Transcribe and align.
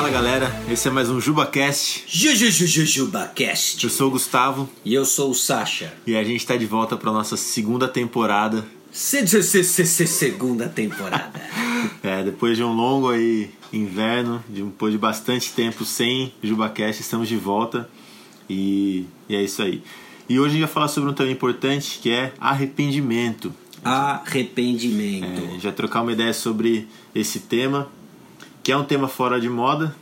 Fala 0.00 0.08
galera, 0.12 0.50
esse 0.70 0.88
é 0.88 0.90
mais 0.90 1.10
um 1.10 1.20
JubaCast. 1.20 2.04
JujujujujubaCast. 2.08 3.84
Eu 3.84 3.90
sou 3.90 4.08
o 4.08 4.10
Gustavo 4.12 4.66
E 4.82 4.94
eu 4.94 5.04
sou 5.04 5.30
o 5.30 5.34
Sasha. 5.34 5.92
e 6.06 6.16
a 6.16 6.24
gente 6.24 6.38
está 6.40 6.56
de 6.56 6.64
volta 6.64 6.96
para 6.96 7.12
nossa 7.12 7.36
segunda 7.36 7.86
temporada. 7.86 8.64
Se- 8.90 9.26
se- 9.28 9.42
se- 9.42 9.62
se- 9.62 9.84
se- 9.84 10.06
Segunda 10.06 10.70
temporada. 10.70 11.38
É, 12.02 12.22
depois 12.22 12.56
de 12.56 12.64
um 12.64 12.72
longo 12.72 13.10
aí 13.10 13.50
inverno, 13.70 14.42
de- 14.48 14.62
depois 14.62 14.90
de 14.90 14.96
bastante 14.98 15.52
tempo 15.52 15.84
sem 15.84 16.32
JubaCast, 16.42 17.02
estamos 17.02 17.28
de 17.28 17.36
volta 17.36 17.86
e, 18.48 19.04
e 19.28 19.36
é 19.36 19.42
isso 19.42 19.60
aí. 19.60 19.82
E 20.30 20.40
hoje 20.40 20.48
a 20.48 20.52
gente 20.52 20.60
vai 20.62 20.70
falar 20.72 20.88
sobre 20.88 21.10
um 21.10 21.12
tema 21.12 21.30
importante 21.30 21.98
que 22.02 22.10
é 22.10 22.32
arrependimento. 22.40 23.52
Arrependimento. 23.84 25.42
É, 25.42 25.46
a 25.46 25.50
gente 25.50 25.62
vai 25.62 25.72
trocar 25.72 26.00
uma 26.00 26.12
ideia 26.12 26.32
sobre 26.32 26.88
esse 27.14 27.40
tema, 27.40 27.90
que 28.62 28.72
é 28.72 28.76
um 28.76 28.84
tema 28.84 29.08
fora 29.08 29.40
de 29.40 29.48
moda, 29.48 29.94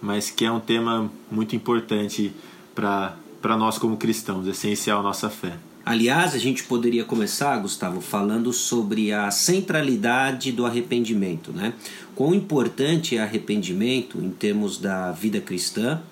mas 0.00 0.30
que 0.30 0.44
é 0.44 0.50
um 0.50 0.60
tema 0.60 1.10
muito 1.30 1.56
importante 1.56 2.32
para 2.74 3.56
nós 3.56 3.78
como 3.78 3.96
cristãos, 3.96 4.46
essencial 4.46 5.00
à 5.00 5.02
nossa 5.02 5.28
fé. 5.28 5.56
Aliás, 5.84 6.34
a 6.34 6.38
gente 6.38 6.64
poderia 6.64 7.02
começar, 7.02 7.56
Gustavo, 7.58 8.02
falando 8.02 8.52
sobre 8.52 9.10
a 9.10 9.30
centralidade 9.30 10.52
do 10.52 10.66
arrependimento, 10.66 11.50
né? 11.50 11.72
Quão 12.14 12.34
importante 12.34 13.16
é 13.16 13.22
arrependimento 13.22 14.18
em 14.18 14.30
termos 14.30 14.76
da 14.76 15.12
vida 15.12 15.40
cristã, 15.40 16.02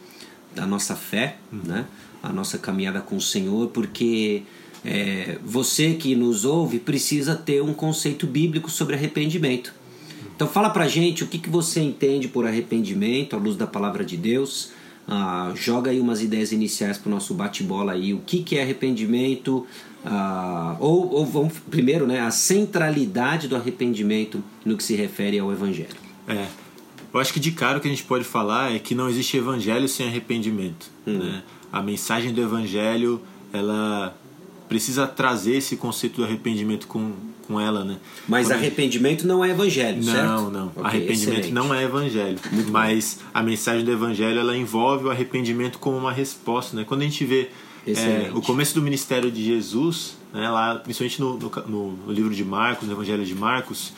da 0.55 0.67
nossa 0.67 0.97
fé, 0.97 1.37
né? 1.53 1.85
A 2.23 2.33
nossa 2.33 2.57
caminhada 2.57 3.03
com 3.03 3.17
o 3.17 3.21
Senhor, 3.21 3.69
porque 3.69 4.45
é, 4.83 5.39
você 5.45 5.93
que 5.93 6.15
nos 6.15 6.47
ouve 6.47 6.79
precisa 6.79 7.37
ter 7.37 7.63
um 7.63 7.75
conceito 7.75 8.27
bíblico 8.27 8.71
sobre 8.71 8.97
arrependimento. 8.97 9.75
Então 10.35 10.49
fala 10.49 10.71
pra 10.71 10.89
gente 10.89 11.23
o 11.25 11.27
que, 11.27 11.39
que 11.39 11.49
você 11.49 11.81
entende 11.81 12.29
por 12.29 12.47
arrependimento 12.47 13.37
à 13.37 13.39
luz 13.39 13.57
da 13.57 13.67
palavra 13.67 14.05
de 14.05 14.17
Deus. 14.17 14.73
Ah, 15.09 15.53
joga 15.55 15.91
aí 15.91 16.01
umas 16.01 16.21
ideias 16.23 16.51
iniciais 16.51 16.99
pro 16.99 17.11
nosso 17.11 17.33
bate-bola 17.33 17.93
aí. 17.93 18.13
O 18.13 18.19
que, 18.19 18.43
que 18.43 18.57
é 18.57 18.63
arrependimento? 18.63 19.67
Ah, 20.05 20.77
ou, 20.81 21.13
ou 21.13 21.25
vamos 21.25 21.55
primeiro, 21.71 22.07
né? 22.07 22.21
A 22.21 22.31
centralidade 22.31 23.47
do 23.47 23.57
arrependimento 23.57 24.43
no 24.65 24.77
que 24.77 24.83
se 24.83 24.97
refere 24.97 25.39
ao 25.39 25.53
Evangelho. 25.53 25.97
É. 26.27 26.47
Eu 27.13 27.21
acho 27.21 27.33
que 27.33 27.41
de 27.41 27.53
cara 27.53 27.79
o 27.79 27.81
que 27.81 27.89
a 27.89 27.91
gente 27.91 28.05
pode 28.05 28.25
falar 28.25 28.75
é 28.75 28.79
que 28.79 28.95
não 28.95 29.09
existe 29.09 29.39
evangelho 29.39 29.89
sem 29.89 30.07
arrependimento. 30.07 30.91
Né? 31.07 31.43
A 31.73 31.81
mensagem 31.81 32.31
do 32.31 32.43
evangelho, 32.43 33.23
ela 33.55 34.15
precisa 34.69 35.07
trazer 35.07 35.57
esse 35.57 35.77
conceito 35.77 36.17
do 36.17 36.25
arrependimento 36.25 36.87
com, 36.87 37.13
com 37.47 37.61
ela, 37.61 37.85
né? 37.85 37.97
Mas 38.29 38.47
Quando 38.47 38.55
gente- 38.59 38.67
arrependimento 38.67 39.27
não 39.27 39.45
é 39.45 39.51
evangelho, 39.51 40.03
certo? 40.03 40.25
Não, 40.27 40.51
não. 40.51 40.67
Ok, 40.69 40.83
arrependimento 40.85 41.39
excelente. 41.41 41.53
não 41.53 41.73
é 41.75 41.85
evangelho. 41.85 42.39
Mas 42.71 43.21
a 43.33 43.43
mensagem 43.43 43.85
do 43.85 43.91
evangelho 43.93 44.39
ela 44.41 44.57
envolve 44.57 45.05
o 45.07 45.11
arrependimento 45.11 45.79
como 45.79 45.97
uma 45.97 46.13
resposta. 46.13 46.77
Né? 46.77 46.85
Quando 46.87 47.03
a 47.03 47.05
gente 47.05 47.25
vê 47.25 47.49
é, 47.87 48.31
o 48.35 48.41
começo 48.43 48.75
do 48.75 48.83
ministério 48.83 49.31
de 49.31 49.45
Jesus, 49.45 50.17
né, 50.35 50.49
lá, 50.51 50.75
principalmente 50.77 51.21
no, 51.21 51.39
no, 51.39 51.51
no- 51.69 51.93
no 52.07 52.13
livro 52.13 52.35
de 52.35 52.45
Marcos, 52.45 52.89
no 52.89 52.95
Evangelho 52.95 53.25
de 53.25 53.35
Marcos, 53.35 53.93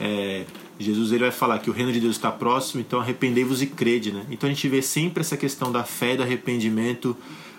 é, 0.00 0.44
Jesus 0.78 1.10
ele 1.12 1.20
vai 1.24 1.30
falar 1.32 1.58
que 1.58 1.68
o 1.68 1.72
reino 1.72 1.92
de 1.92 1.98
Deus 2.00 2.14
está 2.16 2.30
próximo, 2.30 2.80
então 2.80 3.00
arrependei-vos 3.00 3.60
e 3.62 3.66
crede. 3.66 4.12
Né? 4.12 4.24
Então 4.30 4.48
a 4.48 4.52
gente 4.52 4.68
vê 4.68 4.80
sempre 4.82 5.20
essa 5.22 5.36
questão 5.36 5.72
da 5.72 5.82
fé 5.84 6.14
e 6.14 6.16
do 6.16 6.22
arrependimento 6.22 7.16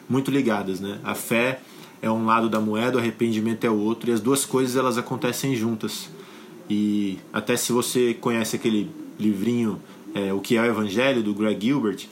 muito 0.07 0.31
ligadas. 0.31 0.79
Né? 0.79 0.99
A 1.03 1.13
fé 1.15 1.59
é 2.01 2.09
um 2.09 2.25
lado 2.25 2.49
da 2.49 2.59
moeda, 2.59 2.97
o 2.97 2.99
arrependimento 2.99 3.65
é 3.65 3.69
o 3.69 3.77
outro, 3.77 4.09
e 4.09 4.13
as 4.13 4.19
duas 4.19 4.45
coisas 4.45 4.75
elas 4.75 4.97
acontecem 4.97 5.55
juntas. 5.55 6.09
E 6.69 7.19
até 7.31 7.55
se 7.55 7.71
você 7.71 8.13
conhece 8.13 8.55
aquele 8.55 8.89
livrinho 9.19 9.81
é, 10.13 10.33
O 10.33 10.39
que 10.39 10.55
é 10.55 10.61
o 10.61 10.65
Evangelho, 10.65 11.21
do 11.21 11.33
Greg 11.33 11.65
Gilbert, 11.65 12.07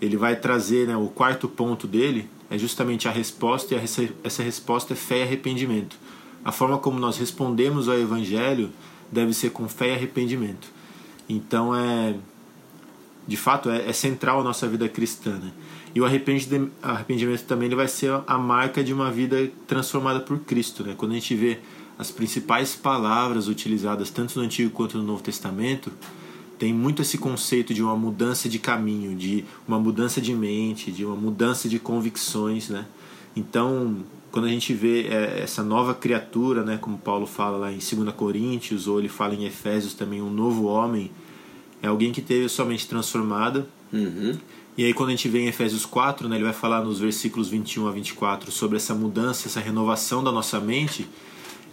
ele 0.00 0.16
vai 0.16 0.36
trazer 0.36 0.88
né, 0.88 0.96
o 0.96 1.08
quarto 1.08 1.46
ponto 1.48 1.86
dele 1.86 2.28
é 2.48 2.56
justamente 2.56 3.08
a 3.08 3.10
resposta, 3.10 3.74
e 3.74 3.78
essa 4.24 4.42
resposta 4.42 4.94
é 4.94 4.96
fé 4.96 5.18
e 5.18 5.22
arrependimento. 5.22 5.98
A 6.44 6.52
forma 6.52 6.78
como 6.78 6.98
nós 6.98 7.18
respondemos 7.18 7.88
ao 7.88 7.98
Evangelho 7.98 8.70
deve 9.10 9.34
ser 9.34 9.50
com 9.50 9.68
fé 9.68 9.88
e 9.88 9.92
arrependimento. 9.92 10.68
Então 11.28 11.74
é 11.74 12.14
de 13.26 13.36
fato 13.36 13.68
é, 13.68 13.88
é 13.88 13.92
central 13.92 14.40
a 14.40 14.44
nossa 14.44 14.68
vida 14.68 14.88
cristã. 14.88 15.32
Né? 15.32 15.50
E 15.96 16.00
o 16.00 16.04
arrependimento, 16.04 17.44
também 17.46 17.68
ele 17.68 17.74
vai 17.74 17.88
ser 17.88 18.10
a 18.26 18.36
marca 18.36 18.84
de 18.84 18.92
uma 18.92 19.10
vida 19.10 19.50
transformada 19.66 20.20
por 20.20 20.38
Cristo. 20.40 20.84
Né? 20.84 20.94
Quando 20.94 21.12
a 21.12 21.14
gente 21.14 21.34
vê 21.34 21.58
as 21.98 22.10
principais 22.10 22.74
palavras 22.74 23.48
utilizadas 23.48 24.10
tanto 24.10 24.38
no 24.38 24.44
Antigo 24.44 24.68
quanto 24.68 24.98
no 24.98 25.04
Novo 25.04 25.22
Testamento, 25.22 25.90
tem 26.58 26.70
muito 26.70 27.00
esse 27.00 27.16
conceito 27.16 27.72
de 27.72 27.82
uma 27.82 27.96
mudança 27.96 28.46
de 28.46 28.58
caminho, 28.58 29.16
de 29.16 29.46
uma 29.66 29.78
mudança 29.80 30.20
de 30.20 30.34
mente, 30.34 30.92
de 30.92 31.02
uma 31.02 31.16
mudança 31.16 31.66
de 31.66 31.78
convicções. 31.78 32.68
Né? 32.68 32.84
Então, 33.34 34.04
quando 34.30 34.44
a 34.44 34.50
gente 34.50 34.74
vê 34.74 35.06
é, 35.06 35.40
essa 35.44 35.62
nova 35.62 35.94
criatura, 35.94 36.62
né, 36.62 36.76
como 36.76 36.98
Paulo 36.98 37.24
fala 37.24 37.56
lá 37.56 37.72
em 37.72 37.78
2 37.78 38.14
Coríntios, 38.14 38.86
ou 38.86 38.98
ele 38.98 39.08
fala 39.08 39.34
em 39.34 39.46
Efésios 39.46 39.94
também, 39.94 40.20
um 40.20 40.30
novo 40.30 40.64
homem, 40.64 41.10
é 41.82 41.86
alguém 41.86 42.12
que 42.12 42.20
teve 42.20 42.44
a 42.44 42.48
sua 42.50 42.66
mente 42.66 42.86
transformada. 42.86 43.66
Uhum. 43.90 44.36
E 44.76 44.84
aí 44.84 44.92
quando 44.92 45.08
a 45.08 45.12
gente 45.12 45.28
vê 45.28 45.40
em 45.40 45.46
Efésios 45.46 45.86
4, 45.86 46.28
né, 46.28 46.36
ele 46.36 46.44
vai 46.44 46.52
falar 46.52 46.82
nos 46.82 47.00
versículos 47.00 47.48
21 47.48 47.88
a 47.88 47.90
24 47.90 48.52
sobre 48.52 48.76
essa 48.76 48.94
mudança, 48.94 49.48
essa 49.48 49.60
renovação 49.60 50.22
da 50.22 50.30
nossa 50.30 50.60
mente. 50.60 51.08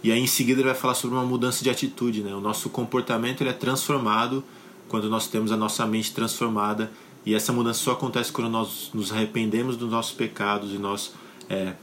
E 0.02 0.10
aí 0.10 0.20
em 0.20 0.26
seguida 0.26 0.60
ele 0.60 0.68
vai 0.68 0.76
falar 0.76 0.94
sobre 0.94 1.16
uma 1.16 1.24
mudança 1.24 1.62
de 1.62 1.70
atitude, 1.70 2.22
né? 2.22 2.34
O 2.34 2.40
nosso 2.40 2.70
comportamento 2.70 3.42
ele 3.42 3.50
é 3.50 3.54
transformado 3.54 4.44
quando 4.88 5.08
nós 5.08 5.26
temos 5.28 5.52
a 5.52 5.56
nossa 5.56 5.86
mente 5.86 6.12
transformada 6.12 6.90
e 7.26 7.34
essa 7.34 7.52
mudança 7.52 7.80
só 7.80 7.92
acontece 7.92 8.30
quando 8.30 8.50
nós 8.50 8.90
nos 8.92 9.12
arrependemos 9.12 9.76
dos 9.76 9.90
nossos 9.90 10.12
pecados 10.12 10.72
e 10.74 10.78
nós 10.78 11.12
é, 11.48 11.74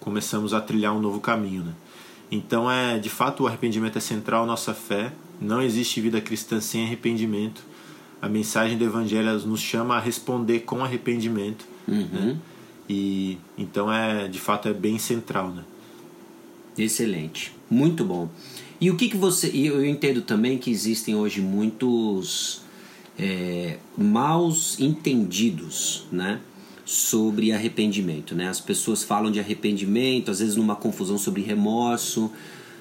começamos 0.00 0.54
a 0.54 0.60
trilhar 0.60 0.94
um 0.94 1.00
novo 1.00 1.20
caminho, 1.20 1.64
né? 1.64 1.74
Então 2.30 2.70
é 2.70 2.98
de 2.98 3.08
fato 3.08 3.44
o 3.44 3.46
arrependimento 3.46 3.96
é 3.96 4.00
central 4.00 4.44
à 4.44 4.46
nossa 4.46 4.74
fé. 4.74 5.12
Não 5.40 5.62
existe 5.62 6.00
vida 6.00 6.20
cristã 6.20 6.60
sem 6.60 6.84
arrependimento. 6.84 7.62
A 8.26 8.28
mensagem 8.28 8.76
do 8.76 8.84
evangelho 8.84 9.38
nos 9.46 9.60
chama 9.60 9.96
a 9.96 10.00
responder 10.00 10.60
com 10.60 10.82
arrependimento, 10.82 11.64
né? 12.12 12.36
E 12.88 13.38
então 13.56 13.92
é 13.92 14.26
de 14.26 14.40
fato 14.40 14.68
é 14.68 14.74
bem 14.74 14.98
central, 14.98 15.50
né? 15.50 15.62
Excelente, 16.76 17.52
muito 17.70 18.04
bom. 18.04 18.28
E 18.80 18.90
o 18.90 18.96
que, 18.96 19.08
que 19.08 19.16
você. 19.16 19.46
Eu 19.54 19.84
entendo 19.86 20.22
também 20.22 20.58
que 20.58 20.70
existem 20.70 21.14
hoje 21.14 21.40
muitos 21.40 22.62
é, 23.16 23.78
maus 23.96 24.78
entendidos, 24.80 26.04
né? 26.10 26.40
Sobre 26.84 27.52
arrependimento, 27.52 28.34
né? 28.34 28.48
As 28.48 28.60
pessoas 28.60 29.04
falam 29.04 29.30
de 29.30 29.38
arrependimento, 29.38 30.32
às 30.32 30.40
vezes 30.40 30.56
numa 30.56 30.74
confusão 30.74 31.16
sobre 31.16 31.42
remorso. 31.42 32.30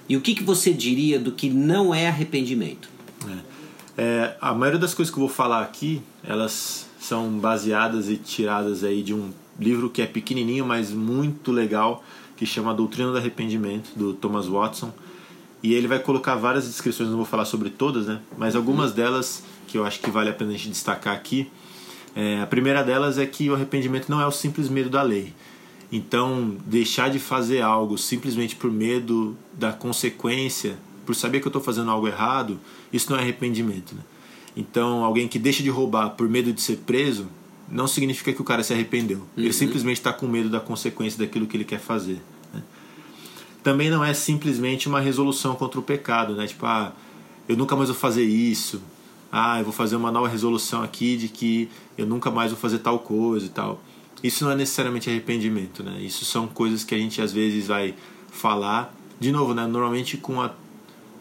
E 0.09 0.17
o 0.17 0.21
que, 0.21 0.33
que 0.33 0.43
você 0.43 0.73
diria 0.73 1.19
do 1.19 1.31
que 1.31 1.49
não 1.49 1.93
é 1.93 2.07
arrependimento? 2.07 2.89
É, 3.27 3.54
a 4.41 4.53
maioria 4.53 4.79
das 4.79 4.93
coisas 4.93 5.13
que 5.13 5.19
eu 5.19 5.25
vou 5.25 5.33
falar 5.33 5.61
aqui, 5.61 6.01
elas 6.23 6.87
são 6.99 7.29
baseadas 7.39 8.09
e 8.09 8.17
tiradas 8.17 8.83
aí 8.83 9.03
de 9.03 9.13
um 9.13 9.31
livro 9.59 9.89
que 9.89 10.01
é 10.01 10.05
pequenininho, 10.05 10.65
mas 10.65 10.91
muito 10.91 11.51
legal, 11.51 12.03
que 12.35 12.45
chama 12.45 12.71
A 12.71 12.73
Doutrina 12.73 13.11
do 13.11 13.17
Arrependimento, 13.17 13.91
do 13.95 14.13
Thomas 14.13 14.47
Watson. 14.47 14.91
E 15.63 15.73
ele 15.73 15.87
vai 15.87 15.99
colocar 15.99 16.35
várias 16.35 16.65
descrições, 16.65 17.09
não 17.09 17.17
vou 17.17 17.25
falar 17.25 17.45
sobre 17.45 17.69
todas, 17.69 18.07
né? 18.07 18.19
Mas 18.37 18.55
algumas 18.55 18.91
delas 18.91 19.43
que 19.67 19.77
eu 19.77 19.85
acho 19.85 19.99
que 19.99 20.11
vale 20.11 20.29
a 20.29 20.33
pena 20.33 20.51
a 20.51 20.53
gente 20.53 20.69
destacar 20.69 21.15
aqui. 21.15 21.49
É, 22.15 22.39
a 22.41 22.47
primeira 22.47 22.83
delas 22.83 23.17
é 23.17 23.25
que 23.25 23.49
o 23.49 23.55
arrependimento 23.55 24.09
não 24.09 24.21
é 24.21 24.27
o 24.27 24.31
simples 24.31 24.69
medo 24.69 24.89
da 24.89 25.01
lei. 25.01 25.33
Então, 25.91 26.55
deixar 26.65 27.09
de 27.09 27.19
fazer 27.19 27.61
algo 27.61 27.97
simplesmente 27.97 28.55
por 28.55 28.71
medo 28.71 29.35
da 29.53 29.71
consequência, 29.71 30.77
por 31.05 31.15
saber 31.15 31.39
que 31.39 31.47
eu 31.47 31.49
estou 31.49 31.61
fazendo 31.61 31.91
algo 31.91 32.07
errado, 32.07 32.59
isso 32.91 33.11
não 33.11 33.17
é 33.17 33.21
arrependimento. 33.21 33.95
Né? 33.95 34.01
Então, 34.55 35.03
alguém 35.03 35.27
que 35.27 35.37
deixa 35.37 35.61
de 35.61 35.69
roubar 35.69 36.11
por 36.11 36.27
medo 36.29 36.51
de 36.53 36.61
ser 36.61 36.77
preso, 36.77 37.27
não 37.69 37.87
significa 37.87 38.31
que 38.31 38.41
o 38.41 38.45
cara 38.45 38.63
se 38.63 38.73
arrependeu. 38.73 39.25
Ele 39.35 39.51
simplesmente 39.51 39.97
está 39.97 40.13
com 40.13 40.27
medo 40.27 40.49
da 40.49 40.59
consequência 40.59 41.19
daquilo 41.19 41.47
que 41.47 41.57
ele 41.57 41.65
quer 41.65 41.79
fazer. 41.79 42.21
né? 42.53 42.61
Também 43.63 43.89
não 43.89 44.03
é 44.03 44.13
simplesmente 44.13 44.87
uma 44.87 44.99
resolução 44.99 45.55
contra 45.55 45.79
o 45.79 45.83
pecado, 45.83 46.35
né? 46.35 46.45
Tipo, 46.47 46.65
ah, 46.65 46.93
eu 47.49 47.57
nunca 47.57 47.75
mais 47.75 47.89
vou 47.89 47.97
fazer 47.97 48.23
isso. 48.23 48.81
Ah, 49.31 49.59
eu 49.59 49.63
vou 49.63 49.73
fazer 49.73 49.95
uma 49.95 50.11
nova 50.11 50.27
resolução 50.27 50.83
aqui 50.83 51.17
de 51.17 51.27
que 51.27 51.69
eu 51.97 52.05
nunca 52.05 52.29
mais 52.31 52.51
vou 52.51 52.59
fazer 52.59 52.79
tal 52.79 52.99
coisa 52.99 53.47
e 53.47 53.49
tal. 53.49 53.81
Isso 54.23 54.43
não 54.45 54.51
é 54.51 54.55
necessariamente 54.55 55.09
arrependimento, 55.09 55.83
né? 55.83 55.99
Isso 56.01 56.23
são 56.23 56.47
coisas 56.47 56.83
que 56.83 56.95
a 56.95 56.97
gente 56.97 57.21
às 57.21 57.33
vezes 57.33 57.67
vai 57.67 57.95
falar, 58.31 58.95
de 59.19 59.31
novo, 59.31 59.53
né? 59.53 59.65
Normalmente 59.67 60.17
com 60.17 60.41
a, 60.41 60.51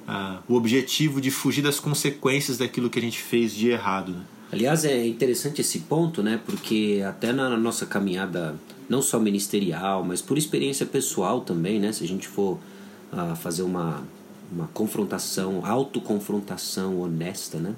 a, 0.07 0.41
o 0.49 0.55
objetivo 0.55 1.21
de 1.21 1.31
fugir 1.31 1.63
das 1.63 1.81
consequências 1.81 2.59
daquilo 2.59 2.91
que 2.91 2.99
a 2.99 3.03
gente 3.03 3.19
fez 3.19 3.55
de 3.55 3.71
errado, 3.71 4.13
né? 4.13 4.25
Aliás, 4.53 4.85
é 4.85 5.05
interessante 5.05 5.61
esse 5.61 5.81
ponto, 5.81 6.23
né? 6.23 6.41
Porque 6.47 7.03
até 7.05 7.33
na 7.33 7.57
nossa 7.57 7.87
caminhada, 7.87 8.55
não 8.89 9.03
só 9.03 9.19
ministerial, 9.19 10.05
mas 10.05 10.23
por 10.23 10.39
experiência 10.39 10.87
pessoal 10.87 11.41
também, 11.41 11.81
né? 11.81 11.91
Se 11.93 12.05
a 12.05 12.07
gente 12.07 12.29
for 12.29 12.59
ah, 13.11 13.35
fazer 13.35 13.63
uma, 13.63 14.05
uma 14.53 14.69
confrontação, 14.69 15.67
autoconfrontação 15.67 17.01
honesta, 17.01 17.59
né? 17.59 17.75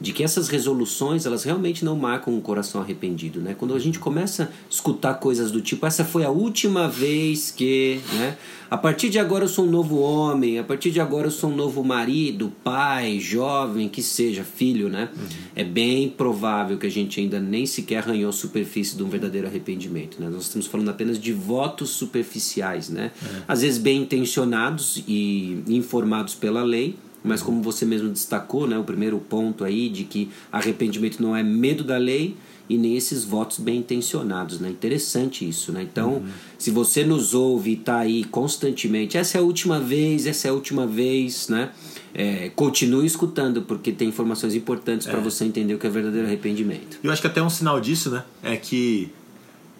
De 0.00 0.12
que 0.12 0.22
essas 0.24 0.48
resoluções 0.48 1.24
elas 1.26 1.44
realmente 1.44 1.84
não 1.84 1.96
marcam 1.96 2.34
um 2.34 2.40
coração 2.40 2.80
arrependido, 2.80 3.40
né? 3.40 3.54
Quando 3.58 3.74
a 3.74 3.78
gente 3.78 3.98
começa 3.98 4.44
a 4.44 4.48
escutar 4.68 5.14
coisas 5.14 5.50
do 5.50 5.60
tipo 5.60 5.86
essa 5.86 6.04
foi 6.04 6.24
a 6.24 6.30
última 6.30 6.88
vez 6.88 7.50
que, 7.50 8.00
né? 8.14 8.36
A 8.70 8.76
partir 8.76 9.08
de 9.08 9.20
agora 9.20 9.44
eu 9.44 9.48
sou 9.48 9.66
um 9.66 9.70
novo 9.70 10.00
homem, 10.00 10.58
a 10.58 10.64
partir 10.64 10.90
de 10.90 11.00
agora 11.00 11.28
eu 11.28 11.30
sou 11.30 11.50
um 11.50 11.54
novo 11.54 11.84
marido, 11.84 12.52
pai, 12.64 13.20
jovem, 13.20 13.88
que 13.88 14.02
seja, 14.02 14.42
filho, 14.42 14.88
né? 14.88 15.10
Uhum. 15.16 15.26
É 15.54 15.62
bem 15.62 16.08
provável 16.08 16.76
que 16.76 16.86
a 16.86 16.90
gente 16.90 17.20
ainda 17.20 17.38
nem 17.38 17.66
sequer 17.66 17.98
arranhou 17.98 18.30
a 18.30 18.32
superfície 18.32 18.96
de 18.96 19.02
um 19.04 19.08
verdadeiro 19.08 19.46
arrependimento, 19.46 20.20
né? 20.20 20.28
Nós 20.28 20.44
estamos 20.44 20.66
falando 20.66 20.88
apenas 20.88 21.20
de 21.20 21.32
votos 21.32 21.90
superficiais, 21.90 22.88
né? 22.88 23.12
É. 23.22 23.42
Às 23.46 23.62
vezes 23.62 23.78
bem 23.78 24.02
intencionados 24.02 25.04
e 25.06 25.62
informados 25.68 26.34
pela 26.34 26.64
lei, 26.64 26.96
mas 27.24 27.42
como 27.42 27.62
você 27.62 27.86
mesmo 27.86 28.10
destacou, 28.10 28.66
né, 28.66 28.78
o 28.78 28.84
primeiro 28.84 29.18
ponto 29.18 29.64
aí 29.64 29.88
de 29.88 30.04
que 30.04 30.28
arrependimento 30.52 31.22
não 31.22 31.34
é 31.34 31.42
medo 31.42 31.82
da 31.82 31.96
lei 31.96 32.36
e 32.68 32.76
nem 32.76 32.96
esses 32.96 33.24
votos 33.24 33.58
bem 33.58 33.78
intencionados, 33.78 34.58
né? 34.58 34.70
Interessante 34.70 35.46
isso, 35.46 35.70
né? 35.70 35.82
Então, 35.82 36.14
uhum. 36.14 36.28
se 36.58 36.70
você 36.70 37.04
nos 37.04 37.34
ouve 37.34 37.70
e 37.70 37.74
está 37.74 37.98
aí 37.98 38.24
constantemente, 38.24 39.18
essa 39.18 39.36
é 39.36 39.40
a 39.40 39.44
última 39.44 39.78
vez, 39.78 40.26
essa 40.26 40.48
é 40.48 40.50
a 40.50 40.54
última 40.54 40.86
vez, 40.86 41.48
né? 41.48 41.70
É, 42.14 42.50
continue 42.50 43.06
escutando, 43.06 43.62
porque 43.62 43.92
tem 43.92 44.08
informações 44.08 44.54
importantes 44.54 45.06
é. 45.06 45.10
para 45.10 45.20
você 45.20 45.44
entender 45.44 45.74
o 45.74 45.78
que 45.78 45.86
é 45.86 45.90
verdadeiro 45.90 46.26
arrependimento. 46.26 46.98
Eu 47.02 47.10
acho 47.10 47.20
que 47.20 47.26
até 47.26 47.42
um 47.42 47.50
sinal 47.50 47.80
disso, 47.80 48.10
né? 48.10 48.24
É 48.42 48.56
que, 48.56 49.10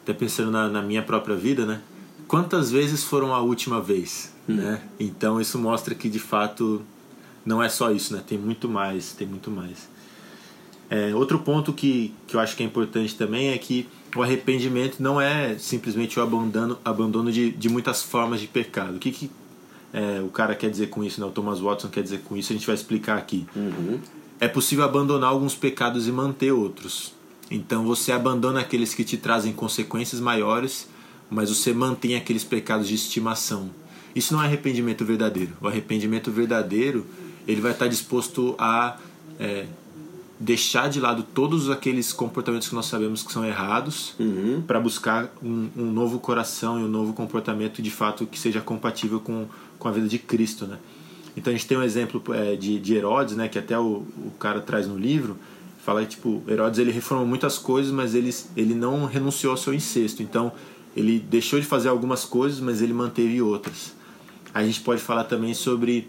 até 0.02 0.12
pensando 0.12 0.50
na, 0.50 0.68
na 0.68 0.82
minha 0.82 1.02
própria 1.02 1.36
vida, 1.36 1.64
né? 1.64 1.80
Quantas 2.28 2.70
vezes 2.70 3.02
foram 3.02 3.32
a 3.32 3.40
última 3.40 3.80
vez, 3.80 4.30
hum. 4.48 4.56
né? 4.56 4.82
Então, 5.00 5.40
isso 5.40 5.58
mostra 5.58 5.94
que, 5.94 6.08
de 6.08 6.18
fato, 6.18 6.82
não 7.44 7.62
é 7.62 7.68
só 7.68 7.90
isso, 7.90 8.14
né? 8.14 8.22
Tem 8.26 8.38
muito 8.38 8.68
mais, 8.68 9.12
tem 9.12 9.26
muito 9.26 9.50
mais. 9.50 9.88
É, 10.88 11.14
outro 11.14 11.38
ponto 11.38 11.72
que, 11.72 12.14
que 12.26 12.36
eu 12.36 12.40
acho 12.40 12.56
que 12.56 12.62
é 12.62 12.66
importante 12.66 13.14
também 13.16 13.48
é 13.48 13.58
que 13.58 13.88
o 14.14 14.22
arrependimento 14.22 15.00
não 15.00 15.20
é 15.20 15.56
simplesmente 15.58 16.18
o 16.18 16.22
abandono, 16.22 16.78
abandono 16.84 17.32
de, 17.32 17.50
de 17.50 17.68
muitas 17.68 18.02
formas 18.02 18.40
de 18.40 18.46
pecado. 18.46 18.96
O 18.96 18.98
que, 18.98 19.10
que 19.10 19.30
é, 19.92 20.20
o 20.20 20.28
cara 20.28 20.54
quer 20.54 20.70
dizer 20.70 20.88
com 20.88 21.02
isso, 21.02 21.20
né? 21.20 21.26
o 21.26 21.30
Thomas 21.30 21.60
Watson 21.60 21.88
quer 21.88 22.02
dizer 22.02 22.20
com 22.20 22.36
isso, 22.36 22.52
a 22.52 22.56
gente 22.56 22.66
vai 22.66 22.74
explicar 22.74 23.16
aqui. 23.16 23.46
Uhum. 23.56 23.98
É 24.40 24.48
possível 24.48 24.84
abandonar 24.84 25.30
alguns 25.30 25.54
pecados 25.54 26.06
e 26.06 26.12
manter 26.12 26.52
outros. 26.52 27.14
Então 27.50 27.84
você 27.84 28.12
abandona 28.12 28.60
aqueles 28.60 28.94
que 28.94 29.04
te 29.04 29.16
trazem 29.16 29.52
consequências 29.52 30.20
maiores, 30.20 30.88
mas 31.30 31.48
você 31.48 31.72
mantém 31.72 32.16
aqueles 32.16 32.44
pecados 32.44 32.88
de 32.88 32.94
estimação. 32.94 33.70
Isso 34.14 34.32
não 34.32 34.42
é 34.42 34.46
arrependimento 34.46 35.04
verdadeiro. 35.04 35.52
O 35.60 35.66
arrependimento 35.66 36.30
verdadeiro 36.30 37.04
ele 37.46 37.60
vai 37.60 37.72
estar 37.72 37.88
disposto 37.88 38.54
a 38.58 38.96
é, 39.38 39.66
deixar 40.38 40.88
de 40.88 41.00
lado 41.00 41.22
todos 41.22 41.70
aqueles 41.70 42.12
comportamentos 42.12 42.68
que 42.68 42.74
nós 42.74 42.86
sabemos 42.86 43.22
que 43.22 43.32
são 43.32 43.44
errados 43.44 44.14
uhum. 44.18 44.62
para 44.66 44.80
buscar 44.80 45.32
um, 45.42 45.68
um, 45.76 45.92
novo 45.92 46.18
coração 46.18 46.80
e 46.80 46.82
um 46.82 46.88
novo 46.88 47.12
comportamento 47.12 47.80
de 47.80 47.90
fato 47.90 48.26
que 48.26 48.38
seja 48.38 48.60
compatível 48.60 49.20
com, 49.20 49.46
com 49.78 49.88
a 49.88 49.92
vida 49.92 50.08
de 50.08 50.18
Cristo, 50.18 50.66
né? 50.66 50.78
Então 51.36 51.52
a 51.52 51.56
gente 51.56 51.66
tem 51.66 51.76
um 51.76 51.82
exemplo 51.82 52.22
é, 52.32 52.54
de, 52.54 52.78
de 52.78 52.94
Herodes, 52.94 53.34
né, 53.34 53.48
que 53.48 53.58
até 53.58 53.76
o, 53.76 54.04
o 54.16 54.32
cara 54.38 54.60
traz 54.60 54.86
no 54.86 54.96
livro, 54.96 55.36
fala 55.84 56.02
que 56.02 56.10
tipo 56.10 56.42
Herodes 56.48 56.78
ele 56.78 56.92
reformou 56.92 57.26
muitas 57.26 57.58
coisas, 57.58 57.90
mas 57.90 58.14
ele, 58.14 58.32
ele 58.56 58.74
não 58.74 59.04
renunciou 59.04 59.50
ao 59.50 59.56
seu 59.56 59.74
incesto. 59.74 60.22
Então 60.22 60.52
ele 60.96 61.18
deixou 61.18 61.58
de 61.58 61.66
fazer 61.66 61.88
algumas 61.88 62.24
coisas, 62.24 62.60
mas 62.60 62.80
ele 62.80 62.92
manteve 62.92 63.42
outras. 63.42 63.92
A 64.52 64.62
gente 64.62 64.80
pode 64.80 65.00
falar 65.00 65.24
também 65.24 65.52
sobre 65.54 66.08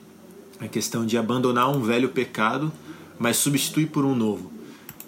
a 0.60 0.68
questão 0.68 1.06
de 1.06 1.18
abandonar 1.18 1.69
um 1.69 1.81
velho 1.81 2.10
pecado, 2.10 2.72
mas 3.19 3.38
substituir 3.38 3.88
por 3.88 4.06
um 4.06 4.16
novo. 4.16 4.52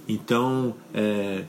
Então, 0.08 0.76
é, 0.94 1.44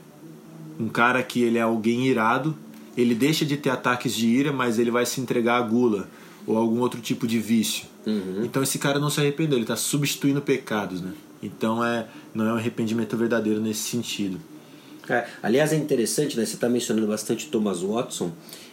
um 0.79 0.87
cara 0.87 1.21
que 1.23 1.41
ele 1.41 1.57
é 1.57 1.61
alguém 1.61 2.07
irado, 2.07 2.55
ele 2.97 3.15
deixa 3.15 3.45
de 3.45 3.57
ter 3.57 3.69
ataques 3.69 4.13
de 4.13 4.27
ira, 4.27 4.51
mas 4.51 4.79
ele 4.79 4.91
vai 4.91 5.05
se 5.05 5.21
entregar 5.21 5.57
à 5.57 5.61
gula 5.61 6.09
ou 6.45 6.57
algum 6.57 6.79
outro 6.79 6.99
tipo 6.99 7.27
de 7.27 7.39
vício. 7.39 7.85
Uhum. 8.05 8.43
Então 8.43 8.63
esse 8.63 8.79
cara 8.79 8.99
não 8.99 9.09
se 9.09 9.19
arrependeu, 9.19 9.57
ele 9.57 9.63
está 9.63 9.75
substituindo 9.75 10.41
pecados, 10.41 11.01
né? 11.01 11.13
Então 11.41 11.83
é, 11.83 12.07
não 12.33 12.45
é 12.45 12.53
um 12.53 12.57
arrependimento 12.57 13.15
verdadeiro 13.15 13.61
nesse 13.61 13.81
sentido. 13.81 14.39
É, 15.09 15.25
aliás, 15.41 15.73
é 15.73 15.75
interessante, 15.75 16.37
né? 16.37 16.45
Você 16.45 16.55
está 16.55 16.69
mencionando 16.69 17.07
bastante 17.07 17.47
Thomas 17.47 17.81
Watson 17.81 18.31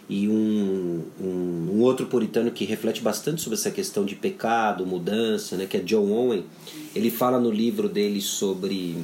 e 0.09 0.27
um, 0.27 1.03
um, 1.19 1.25
um, 1.73 1.81
outro 1.81 2.05
puritano 2.05 2.51
que 2.51 2.63
reflete 2.63 3.01
bastante 3.01 3.41
sobre 3.41 3.57
essa 3.57 3.71
questão 3.71 4.05
de 4.05 4.15
pecado, 4.15 4.85
mudança, 4.85 5.57
né, 5.57 5.65
que 5.65 5.77
é 5.77 5.79
John 5.81 6.09
Owen. 6.09 6.45
Ele 6.95 7.11
fala 7.11 7.39
no 7.39 7.51
livro 7.51 7.89
dele 7.89 8.21
sobre 8.21 8.95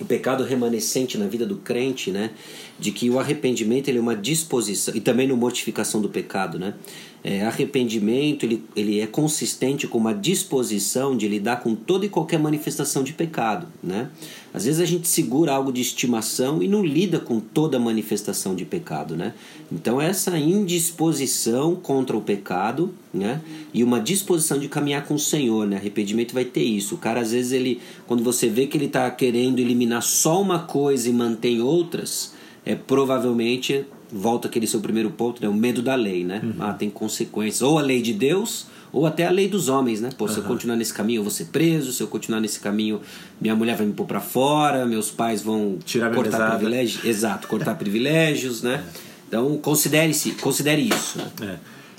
o 0.00 0.04
pecado 0.04 0.42
remanescente 0.42 1.16
na 1.16 1.26
vida 1.26 1.46
do 1.46 1.56
crente, 1.56 2.10
né, 2.10 2.32
de 2.78 2.90
que 2.90 3.08
o 3.08 3.20
arrependimento 3.20 3.88
ele 3.88 3.98
é 3.98 4.00
uma 4.00 4.16
disposição 4.16 4.94
e 4.96 5.00
também 5.00 5.28
no 5.28 5.36
mortificação 5.36 6.00
do 6.00 6.08
pecado, 6.08 6.58
né, 6.58 6.74
é, 7.22 7.42
arrependimento 7.42 8.44
ele, 8.44 8.64
ele 8.74 9.00
é 9.00 9.06
consistente 9.06 9.86
com 9.86 9.98
uma 9.98 10.14
disposição 10.14 11.16
de 11.16 11.26
lidar 11.26 11.60
com 11.60 11.74
toda 11.74 12.04
e 12.06 12.08
qualquer 12.08 12.38
manifestação 12.38 13.02
de 13.02 13.12
pecado. 13.12 13.66
Né? 13.82 14.08
Às 14.54 14.64
vezes 14.64 14.80
a 14.80 14.84
gente 14.84 15.06
segura 15.06 15.52
algo 15.52 15.72
de 15.72 15.80
estimação 15.80 16.62
e 16.62 16.68
não 16.68 16.84
lida 16.84 17.20
com 17.20 17.38
toda 17.40 17.78
manifestação 17.78 18.54
de 18.54 18.64
pecado. 18.64 19.16
Né? 19.16 19.34
Então, 19.70 20.00
essa 20.00 20.38
indisposição 20.38 21.74
contra 21.76 22.16
o 22.16 22.22
pecado 22.22 22.92
né? 23.12 23.40
e 23.74 23.84
uma 23.84 24.00
disposição 24.00 24.58
de 24.58 24.68
caminhar 24.68 25.04
com 25.04 25.14
o 25.14 25.18
Senhor. 25.18 25.66
Né? 25.66 25.76
Arrependimento 25.76 26.32
vai 26.32 26.44
ter 26.44 26.62
isso. 26.62 26.94
O 26.94 26.98
cara, 26.98 27.20
às 27.20 27.32
vezes, 27.32 27.52
ele, 27.52 27.80
quando 28.06 28.22
você 28.22 28.48
vê 28.48 28.66
que 28.66 28.76
ele 28.76 28.86
está 28.86 29.10
querendo 29.10 29.58
eliminar 29.58 30.02
só 30.02 30.40
uma 30.40 30.60
coisa 30.60 31.08
e 31.08 31.12
mantém 31.12 31.60
outras, 31.60 32.32
é 32.64 32.74
provavelmente 32.74 33.84
volta 34.12 34.48
aquele 34.48 34.66
seu 34.66 34.80
primeiro 34.80 35.10
ponto, 35.10 35.42
né? 35.42 35.48
O 35.48 35.54
medo 35.54 35.82
da 35.82 35.94
lei, 35.94 36.24
né? 36.24 36.40
Uhum. 36.42 36.54
Ah, 36.60 36.72
tem 36.72 36.88
consequências. 36.88 37.62
Ou 37.62 37.78
a 37.78 37.82
lei 37.82 38.00
de 38.00 38.12
Deus, 38.12 38.66
ou 38.92 39.06
até 39.06 39.26
a 39.26 39.30
lei 39.30 39.48
dos 39.48 39.68
homens, 39.68 40.00
né? 40.00 40.10
Pô, 40.16 40.28
se 40.28 40.38
eu 40.38 40.44
continuar 40.44 40.76
nesse 40.76 40.94
caminho, 40.94 41.18
eu 41.18 41.22
vou 41.22 41.30
ser 41.30 41.46
preso. 41.46 41.92
Se 41.92 42.02
eu 42.02 42.06
continuar 42.06 42.40
nesse 42.40 42.60
caminho, 42.60 43.00
minha 43.40 43.54
mulher 43.54 43.76
vai 43.76 43.86
me 43.86 43.92
pôr 43.92 44.06
pra 44.06 44.20
fora, 44.20 44.86
meus 44.86 45.10
pais 45.10 45.42
vão 45.42 45.78
Tirar 45.84 46.14
cortar 46.14 46.56
privilégios. 46.56 47.04
Exato, 47.04 47.48
cortar 47.48 47.74
privilégios, 47.78 48.62
né? 48.62 48.84
Então, 49.28 49.56
considere-se, 49.58 50.32
considere 50.32 50.82
isso. 50.82 51.18
Né? 51.18 51.30
É. 51.42 51.56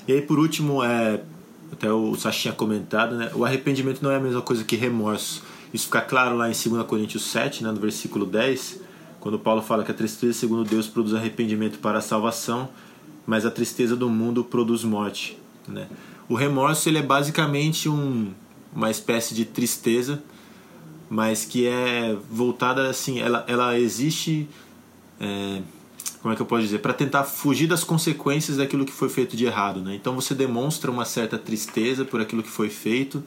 E 0.08 0.12
aí, 0.14 0.22
por 0.22 0.38
último, 0.38 0.82
é, 0.82 1.20
até 1.70 1.92
o 1.92 2.16
Sachi 2.16 2.42
tinha 2.42 2.54
comentado, 2.54 3.16
né? 3.16 3.30
O 3.34 3.44
arrependimento 3.44 4.02
não 4.02 4.10
é 4.10 4.16
a 4.16 4.20
mesma 4.20 4.40
coisa 4.40 4.64
que 4.64 4.76
remorso. 4.76 5.42
Isso 5.72 5.84
fica 5.84 6.00
claro 6.00 6.36
lá 6.36 6.48
em 6.48 6.52
2 6.52 6.86
Coríntios 6.86 7.30
7, 7.30 7.62
né, 7.62 7.70
no 7.70 7.78
versículo 7.78 8.24
10 8.24 8.87
quando 9.20 9.38
Paulo 9.38 9.62
fala 9.62 9.84
que 9.84 9.90
a 9.90 9.94
tristeza, 9.94 10.32
segundo 10.32 10.64
Deus, 10.64 10.86
produz 10.86 11.14
arrependimento 11.14 11.78
para 11.78 11.98
a 11.98 12.00
salvação, 12.00 12.68
mas 13.26 13.44
a 13.44 13.50
tristeza 13.50 13.96
do 13.96 14.08
mundo 14.08 14.44
produz 14.44 14.84
morte. 14.84 15.38
Né? 15.66 15.88
O 16.28 16.34
remorso 16.34 16.88
ele 16.88 16.98
é 16.98 17.02
basicamente 17.02 17.88
um, 17.88 18.32
uma 18.74 18.90
espécie 18.90 19.34
de 19.34 19.44
tristeza, 19.44 20.22
mas 21.10 21.44
que 21.44 21.66
é 21.66 22.16
voltada 22.30 22.88
assim, 22.88 23.18
ela, 23.18 23.44
ela 23.48 23.78
existe, 23.78 24.48
é, 25.20 25.62
como 26.20 26.32
é 26.32 26.36
que 26.36 26.42
eu 26.42 26.46
posso 26.46 26.62
dizer, 26.62 26.78
para 26.78 26.92
tentar 26.92 27.24
fugir 27.24 27.66
das 27.66 27.82
consequências 27.82 28.58
daquilo 28.58 28.84
que 28.84 28.92
foi 28.92 29.08
feito 29.08 29.36
de 29.36 29.46
errado. 29.46 29.80
Né? 29.80 29.94
Então 29.94 30.14
você 30.14 30.34
demonstra 30.34 30.90
uma 30.90 31.04
certa 31.04 31.36
tristeza 31.36 32.04
por 32.04 32.20
aquilo 32.20 32.42
que 32.42 32.50
foi 32.50 32.68
feito, 32.68 33.22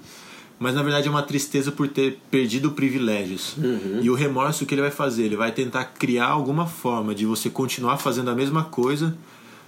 mas 0.61 0.75
na 0.75 0.83
verdade 0.83 1.07
é 1.07 1.09
uma 1.09 1.23
tristeza 1.23 1.71
por 1.71 1.87
ter 1.87 2.19
perdido 2.29 2.69
privilégios. 2.69 3.57
Uhum. 3.57 3.99
E 3.99 4.11
o 4.11 4.13
remorso 4.13 4.63
o 4.63 4.67
que 4.67 4.75
ele 4.75 4.81
vai 4.83 4.91
fazer? 4.91 5.23
Ele 5.23 5.35
vai 5.35 5.51
tentar 5.51 5.85
criar 5.85 6.27
alguma 6.27 6.67
forma 6.67 7.15
de 7.15 7.25
você 7.25 7.49
continuar 7.49 7.97
fazendo 7.97 8.29
a 8.29 8.35
mesma 8.35 8.65
coisa, 8.65 9.17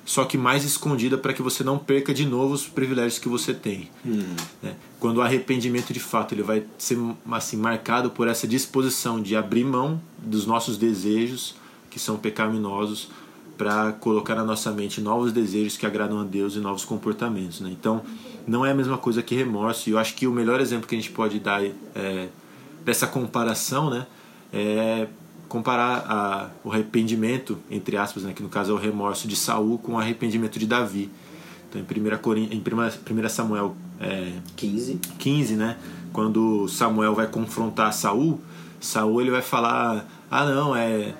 só 0.05 0.23
que 0.23 0.37
mais 0.37 0.63
escondida 0.63 1.17
para 1.17 1.33
que 1.33 1.41
você 1.41 1.63
não 1.63 1.79
perca 1.79 2.13
de 2.13 2.27
novo 2.27 2.53
os 2.53 2.67
privilégios 2.67 3.17
que 3.17 3.27
você 3.27 3.55
tem. 3.55 3.89
Uhum. 4.05 4.35
Né? 4.61 4.75
Quando 4.99 5.17
o 5.17 5.21
arrependimento 5.23 5.91
de 5.91 5.99
fato 5.99 6.35
ele 6.35 6.43
vai 6.43 6.63
ser 6.77 6.99
assim 7.31 7.57
marcado 7.57 8.11
por 8.11 8.27
essa 8.27 8.47
disposição 8.47 9.19
de 9.19 9.35
abrir 9.35 9.63
mão 9.63 9.99
dos 10.19 10.45
nossos 10.45 10.77
desejos 10.77 11.55
que 11.89 11.99
são 11.99 12.17
pecaminosos 12.17 13.09
para 13.57 13.91
colocar 13.93 14.35
na 14.35 14.43
nossa 14.43 14.71
mente 14.71 14.99
novos 14.99 15.31
desejos 15.31 15.77
que 15.77 15.85
agradam 15.85 16.19
a 16.19 16.23
Deus 16.23 16.55
e 16.55 16.59
novos 16.59 16.83
comportamentos. 16.83 17.61
Né? 17.61 17.69
Então 17.71 18.01
não 18.47 18.65
é 18.65 18.71
a 18.71 18.73
mesma 18.73 18.97
coisa 18.97 19.21
que 19.21 19.35
remorso. 19.35 19.89
E 19.89 19.93
eu 19.93 19.99
acho 19.99 20.15
que 20.15 20.27
o 20.27 20.31
melhor 20.31 20.59
exemplo 20.59 20.87
que 20.87 20.95
a 20.95 20.97
gente 20.97 21.11
pode 21.11 21.39
dar 21.39 21.63
é, 21.63 22.27
dessa 22.83 23.07
comparação, 23.07 23.89
né, 23.89 24.05
é 24.51 25.07
comparar 25.47 26.05
a, 26.07 26.49
o 26.63 26.71
arrependimento, 26.71 27.57
entre 27.69 27.95
aspas, 27.95 28.23
né, 28.23 28.33
que 28.33 28.41
no 28.41 28.49
caso 28.49 28.71
é 28.71 28.75
o 28.75 28.77
remorso 28.77 29.27
de 29.27 29.35
Saul, 29.35 29.77
com 29.77 29.93
o 29.93 29.99
arrependimento 29.99 30.57
de 30.57 30.65
Davi. 30.65 31.09
Então, 31.69 31.81
em 31.81 32.13
1, 32.13 32.17
Corin... 32.17 32.49
em 32.51 32.59
1 32.59 33.29
Samuel 33.29 33.75
é, 33.99 34.33
15. 34.55 34.99
15, 35.19 35.55
né, 35.55 35.77
quando 36.11 36.67
Samuel 36.67 37.13
vai 37.13 37.27
confrontar 37.27 37.93
Saul, 37.93 38.41
Saul 38.79 39.21
ele 39.21 39.31
vai 39.31 39.41
falar: 39.41 40.05
Ah, 40.29 40.45
não, 40.45 40.75
é, 40.75 41.13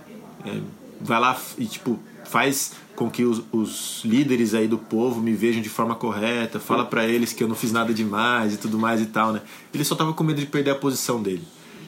é 0.45 0.61
vai 0.99 1.19
lá 1.19 1.37
e 1.57 1.65
tipo 1.65 1.99
faz 2.25 2.73
com 2.95 3.09
que 3.09 3.23
os, 3.23 3.41
os, 3.51 4.01
líderes 4.05 4.53
aí 4.53 4.67
do 4.67 4.77
povo 4.77 5.19
me 5.19 5.33
vejam 5.33 5.61
de 5.61 5.69
forma 5.69 5.95
correta, 5.95 6.59
fala 6.59 6.85
para 6.85 7.05
eles 7.07 7.33
que 7.33 7.43
eu 7.43 7.47
não 7.47 7.55
fiz 7.55 7.71
nada 7.71 7.93
demais 7.93 8.53
e 8.53 8.57
tudo 8.57 8.77
mais 8.77 9.01
e 9.01 9.07
tal, 9.07 9.33
né? 9.33 9.41
Ele 9.73 9.83
só 9.83 9.95
tava 9.95 10.13
com 10.13 10.23
medo 10.23 10.39
de 10.39 10.45
perder 10.45 10.71
a 10.71 10.75
posição 10.75 11.21
dele. 11.21 11.43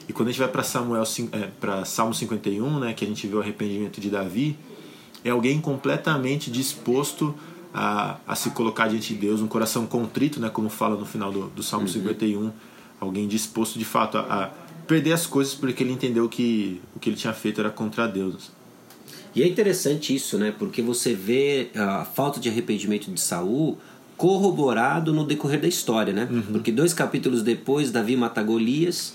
E 0.08 0.12
quando 0.12 0.28
a 0.28 0.30
gente 0.32 0.40
vai 0.40 0.48
para 0.48 0.62
Samuel 0.62 1.04
é, 1.32 1.38
para 1.60 1.84
Salmo 1.84 2.14
51, 2.14 2.78
né, 2.78 2.92
que 2.92 3.04
a 3.04 3.08
gente 3.08 3.26
vê 3.26 3.36
o 3.36 3.40
arrependimento 3.40 4.00
de 4.00 4.08
Davi, 4.08 4.56
é 5.24 5.30
alguém 5.30 5.60
completamente 5.60 6.50
disposto 6.50 7.34
a, 7.74 8.16
a 8.26 8.34
se 8.34 8.50
colocar 8.50 8.88
diante 8.88 9.14
de 9.14 9.20
Deus, 9.20 9.40
um 9.40 9.48
coração 9.48 9.86
contrito, 9.86 10.40
né, 10.40 10.48
como 10.48 10.68
fala 10.68 10.96
no 10.96 11.04
final 11.04 11.32
do, 11.32 11.48
do 11.48 11.62
Salmo 11.62 11.86
uhum. 11.86 11.92
51, 11.92 12.52
alguém 13.00 13.26
disposto 13.26 13.78
de 13.78 13.84
fato 13.84 14.18
a, 14.18 14.20
a, 14.20 14.46
perder 14.86 15.12
as 15.12 15.26
coisas 15.26 15.54
porque 15.54 15.82
ele 15.82 15.92
entendeu 15.92 16.28
que 16.28 16.80
o 16.94 17.00
que 17.00 17.10
ele 17.10 17.16
tinha 17.16 17.32
feito 17.32 17.60
era 17.60 17.70
contra 17.70 18.06
Deus. 18.06 18.50
E 19.36 19.42
é 19.42 19.46
interessante 19.46 20.14
isso, 20.14 20.38
né? 20.38 20.52
Porque 20.58 20.80
você 20.80 21.12
vê 21.12 21.68
a 21.76 22.06
falta 22.06 22.40
de 22.40 22.48
arrependimento 22.48 23.10
de 23.12 23.20
Saul 23.20 23.76
corroborado 24.16 25.12
no 25.12 25.26
decorrer 25.26 25.60
da 25.60 25.68
história, 25.68 26.10
né? 26.10 26.26
Uhum. 26.30 26.42
Porque 26.52 26.72
dois 26.72 26.94
capítulos 26.94 27.42
depois, 27.42 27.90
Davi 27.90 28.16
mata 28.16 28.42
Golias 28.42 29.12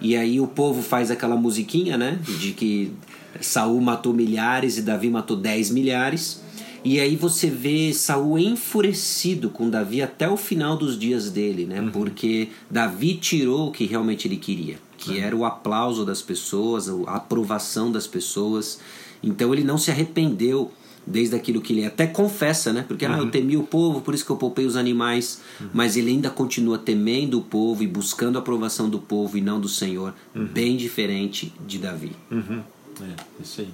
e 0.00 0.16
aí 0.16 0.40
o 0.40 0.48
povo 0.48 0.82
faz 0.82 1.12
aquela 1.12 1.36
musiquinha, 1.36 1.96
né? 1.96 2.18
De 2.40 2.52
que 2.52 2.92
Saul 3.40 3.80
matou 3.80 4.12
milhares 4.12 4.78
e 4.78 4.82
Davi 4.82 5.08
matou 5.08 5.36
dez 5.36 5.70
milhares. 5.70 6.42
E 6.84 6.98
aí 6.98 7.14
você 7.14 7.48
vê 7.48 7.92
Saul 7.92 8.40
enfurecido 8.40 9.48
com 9.48 9.70
Davi 9.70 10.02
até 10.02 10.28
o 10.28 10.36
final 10.36 10.76
dos 10.76 10.98
dias 10.98 11.30
dele, 11.30 11.64
né? 11.66 11.80
Uhum. 11.80 11.90
Porque 11.92 12.48
Davi 12.68 13.14
tirou 13.14 13.68
o 13.68 13.70
que 13.70 13.86
realmente 13.86 14.26
ele 14.26 14.36
queria, 14.36 14.76
que 14.98 15.12
uhum. 15.12 15.22
era 15.22 15.36
o 15.36 15.44
aplauso 15.44 16.04
das 16.04 16.20
pessoas, 16.20 16.88
a 16.88 17.14
aprovação 17.14 17.92
das 17.92 18.08
pessoas. 18.08 18.80
Então 19.22 19.52
ele 19.52 19.64
não 19.64 19.78
se 19.78 19.90
arrependeu 19.90 20.70
desde 21.06 21.34
aquilo 21.34 21.60
que 21.60 21.72
ele 21.72 21.84
até 21.84 22.06
confessa, 22.06 22.72
né? 22.72 22.84
Porque 22.86 23.04
uhum. 23.04 23.12
ah, 23.12 23.18
eu 23.18 23.24
uhum. 23.24 23.30
temi 23.30 23.56
o 23.56 23.62
povo, 23.62 24.00
por 24.00 24.14
isso 24.14 24.24
que 24.24 24.30
eu 24.30 24.36
poupei 24.36 24.64
os 24.64 24.76
animais, 24.76 25.40
uhum. 25.60 25.68
mas 25.72 25.96
ele 25.96 26.10
ainda 26.10 26.30
continua 26.30 26.78
temendo 26.78 27.38
o 27.38 27.42
povo 27.42 27.82
e 27.82 27.86
buscando 27.86 28.36
a 28.36 28.38
aprovação 28.40 28.88
do 28.88 28.98
povo 28.98 29.36
e 29.36 29.40
não 29.40 29.60
do 29.60 29.68
Senhor, 29.68 30.14
uhum. 30.34 30.46
bem 30.46 30.76
diferente 30.76 31.52
de 31.66 31.78
Davi. 31.78 32.12
Uhum. 32.30 32.62
É, 33.00 33.42
isso 33.42 33.60
aí. 33.62 33.68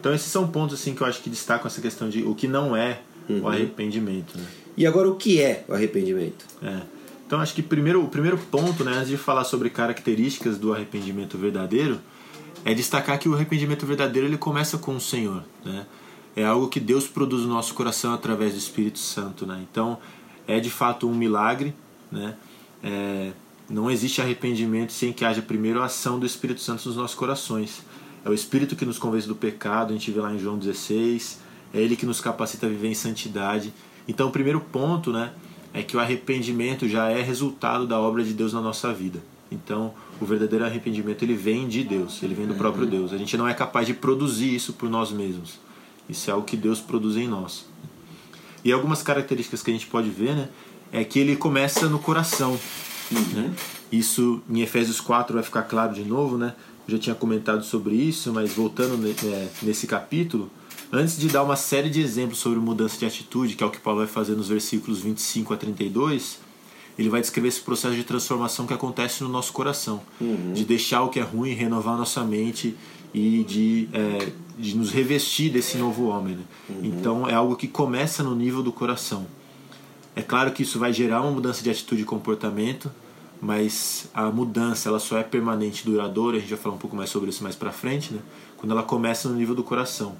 Então 0.00 0.14
esses 0.14 0.30
são 0.30 0.48
pontos 0.48 0.80
assim 0.80 0.94
que 0.94 1.00
eu 1.00 1.06
acho 1.06 1.20
que 1.22 1.30
destacam 1.30 1.66
essa 1.66 1.80
questão 1.80 2.08
de 2.08 2.22
o 2.22 2.34
que 2.34 2.48
não 2.48 2.76
é 2.76 3.00
o 3.28 3.34
uhum. 3.34 3.48
arrependimento. 3.48 4.36
Né? 4.36 4.44
E 4.76 4.86
agora 4.86 5.08
o 5.08 5.16
que 5.16 5.40
é 5.40 5.64
o 5.68 5.74
arrependimento? 5.74 6.44
É. 6.62 6.80
Então 7.26 7.40
acho 7.40 7.54
que 7.54 7.62
primeiro, 7.62 8.02
o 8.02 8.08
primeiro 8.08 8.38
ponto, 8.38 8.82
né, 8.84 8.92
antes 8.92 9.08
de 9.08 9.16
falar 9.16 9.44
sobre 9.44 9.68
características 9.68 10.56
do 10.56 10.72
arrependimento 10.72 11.36
verdadeiro, 11.36 12.00
é 12.68 12.74
destacar 12.74 13.18
que 13.18 13.26
o 13.30 13.34
arrependimento 13.34 13.86
verdadeiro 13.86 14.28
ele 14.28 14.36
começa 14.36 14.76
com 14.76 14.94
o 14.94 15.00
Senhor, 15.00 15.42
né? 15.64 15.86
É 16.36 16.44
algo 16.44 16.68
que 16.68 16.78
Deus 16.78 17.08
produz 17.08 17.42
no 17.42 17.48
nosso 17.48 17.72
coração 17.72 18.12
através 18.12 18.52
do 18.52 18.58
Espírito 18.58 18.98
Santo, 18.98 19.46
né? 19.46 19.64
Então 19.70 19.98
é 20.46 20.60
de 20.60 20.68
fato 20.68 21.08
um 21.08 21.14
milagre, 21.14 21.74
né? 22.12 22.36
É, 22.84 23.32
não 23.70 23.90
existe 23.90 24.20
arrependimento 24.20 24.92
sem 24.92 25.14
que 25.14 25.24
haja 25.24 25.40
primeiro 25.40 25.80
a 25.80 25.86
ação 25.86 26.18
do 26.18 26.26
Espírito 26.26 26.60
Santo 26.60 26.86
nos 26.86 26.96
nossos 26.96 27.16
corações. 27.16 27.82
É 28.22 28.28
o 28.28 28.34
Espírito 28.34 28.76
que 28.76 28.84
nos 28.84 28.98
convence 28.98 29.26
do 29.26 29.34
pecado, 29.34 29.90
a 29.90 29.92
gente 29.94 30.10
vê 30.10 30.20
lá 30.20 30.30
em 30.30 30.38
João 30.38 30.58
16. 30.58 31.40
É 31.72 31.80
Ele 31.80 31.96
que 31.96 32.04
nos 32.04 32.20
capacita 32.20 32.66
a 32.66 32.68
viver 32.68 32.88
em 32.88 32.94
santidade. 32.94 33.72
Então, 34.06 34.28
o 34.28 34.30
primeiro 34.30 34.60
ponto 34.60 35.10
né, 35.10 35.32
é 35.72 35.82
que 35.82 35.96
o 35.96 36.00
arrependimento 36.00 36.86
já 36.86 37.08
é 37.08 37.22
resultado 37.22 37.86
da 37.86 37.98
obra 37.98 38.22
de 38.22 38.34
Deus 38.34 38.52
na 38.52 38.60
nossa 38.60 38.92
vida. 38.92 39.22
Então, 39.50 39.94
o 40.20 40.24
verdadeiro 40.24 40.64
arrependimento 40.64 41.22
ele 41.22 41.34
vem 41.34 41.68
de 41.68 41.84
Deus, 41.84 42.22
ele 42.22 42.34
vem 42.34 42.46
do 42.46 42.54
próprio 42.54 42.84
uhum. 42.84 42.90
Deus. 42.90 43.12
A 43.12 43.18
gente 43.18 43.36
não 43.36 43.46
é 43.46 43.54
capaz 43.54 43.86
de 43.86 43.94
produzir 43.94 44.54
isso 44.54 44.72
por 44.72 44.88
nós 44.88 45.10
mesmos. 45.10 45.58
Isso 46.08 46.30
é 46.30 46.32
algo 46.32 46.46
que 46.46 46.56
Deus 46.56 46.80
produz 46.80 47.16
em 47.16 47.28
nós. 47.28 47.66
E 48.64 48.72
algumas 48.72 49.02
características 49.02 49.62
que 49.62 49.70
a 49.70 49.74
gente 49.74 49.86
pode 49.86 50.08
ver, 50.10 50.34
né, 50.34 50.48
é 50.92 51.04
que 51.04 51.18
ele 51.18 51.36
começa 51.36 51.88
no 51.88 51.98
coração. 51.98 52.58
Uhum. 53.10 53.42
Né? 53.42 53.54
Isso 53.92 54.42
em 54.48 54.60
Efésios 54.60 55.00
4 55.00 55.34
vai 55.34 55.42
ficar 55.42 55.62
claro 55.62 55.94
de 55.94 56.04
novo, 56.04 56.36
né? 56.36 56.54
Eu 56.86 56.92
já 56.92 56.98
tinha 56.98 57.14
comentado 57.14 57.62
sobre 57.64 57.94
isso, 57.94 58.32
mas 58.32 58.52
voltando 58.52 59.06
é, 59.06 59.48
nesse 59.62 59.86
capítulo, 59.86 60.50
antes 60.90 61.18
de 61.18 61.28
dar 61.28 61.42
uma 61.42 61.56
série 61.56 61.90
de 61.90 62.00
exemplos 62.00 62.38
sobre 62.38 62.58
mudança 62.58 62.98
de 62.98 63.04
atitude, 63.04 63.54
que 63.56 63.62
é 63.62 63.66
o 63.66 63.70
que 63.70 63.78
Paulo 63.78 64.00
vai 64.00 64.08
fazer 64.08 64.34
nos 64.34 64.48
versículos 64.48 65.00
25 65.00 65.52
a 65.52 65.56
32, 65.56 66.40
ele 66.98 67.08
vai 67.08 67.20
descrever 67.20 67.48
esse 67.48 67.60
processo 67.60 67.94
de 67.94 68.02
transformação 68.02 68.66
que 68.66 68.74
acontece 68.74 69.22
no 69.22 69.28
nosso 69.28 69.52
coração, 69.52 70.02
uhum. 70.20 70.52
de 70.52 70.64
deixar 70.64 71.02
o 71.02 71.08
que 71.08 71.20
é 71.20 71.22
ruim, 71.22 71.52
renovar 71.52 71.96
nossa 71.96 72.24
mente 72.24 72.76
e 73.14 73.44
de, 73.44 73.88
é, 73.92 74.32
de 74.58 74.76
nos 74.76 74.90
revestir 74.90 75.50
desse 75.50 75.78
novo 75.78 76.08
homem. 76.08 76.36
Né? 76.36 76.42
Uhum. 76.68 76.80
Então 76.82 77.28
é 77.28 77.34
algo 77.34 77.54
que 77.54 77.68
começa 77.68 78.22
no 78.22 78.34
nível 78.34 78.62
do 78.62 78.72
coração. 78.72 79.26
É 80.16 80.22
claro 80.22 80.50
que 80.50 80.64
isso 80.64 80.80
vai 80.80 80.92
gerar 80.92 81.22
uma 81.22 81.30
mudança 81.30 81.62
de 81.62 81.70
atitude 81.70 82.02
e 82.02 82.04
comportamento, 82.04 82.90
mas 83.40 84.08
a 84.12 84.24
mudança 84.24 84.88
ela 84.88 84.98
só 84.98 85.16
é 85.16 85.22
permanente, 85.22 85.84
duradoura. 85.84 86.38
A 86.38 86.40
gente 86.40 86.50
vai 86.50 86.58
falar 86.58 86.74
um 86.74 86.78
pouco 86.78 86.96
mais 86.96 87.08
sobre 87.08 87.30
isso 87.30 87.44
mais 87.44 87.54
para 87.54 87.70
frente, 87.70 88.12
né? 88.12 88.20
Quando 88.56 88.72
ela 88.72 88.82
começa 88.82 89.28
no 89.28 89.36
nível 89.36 89.54
do 89.54 89.62
coração. 89.62 90.16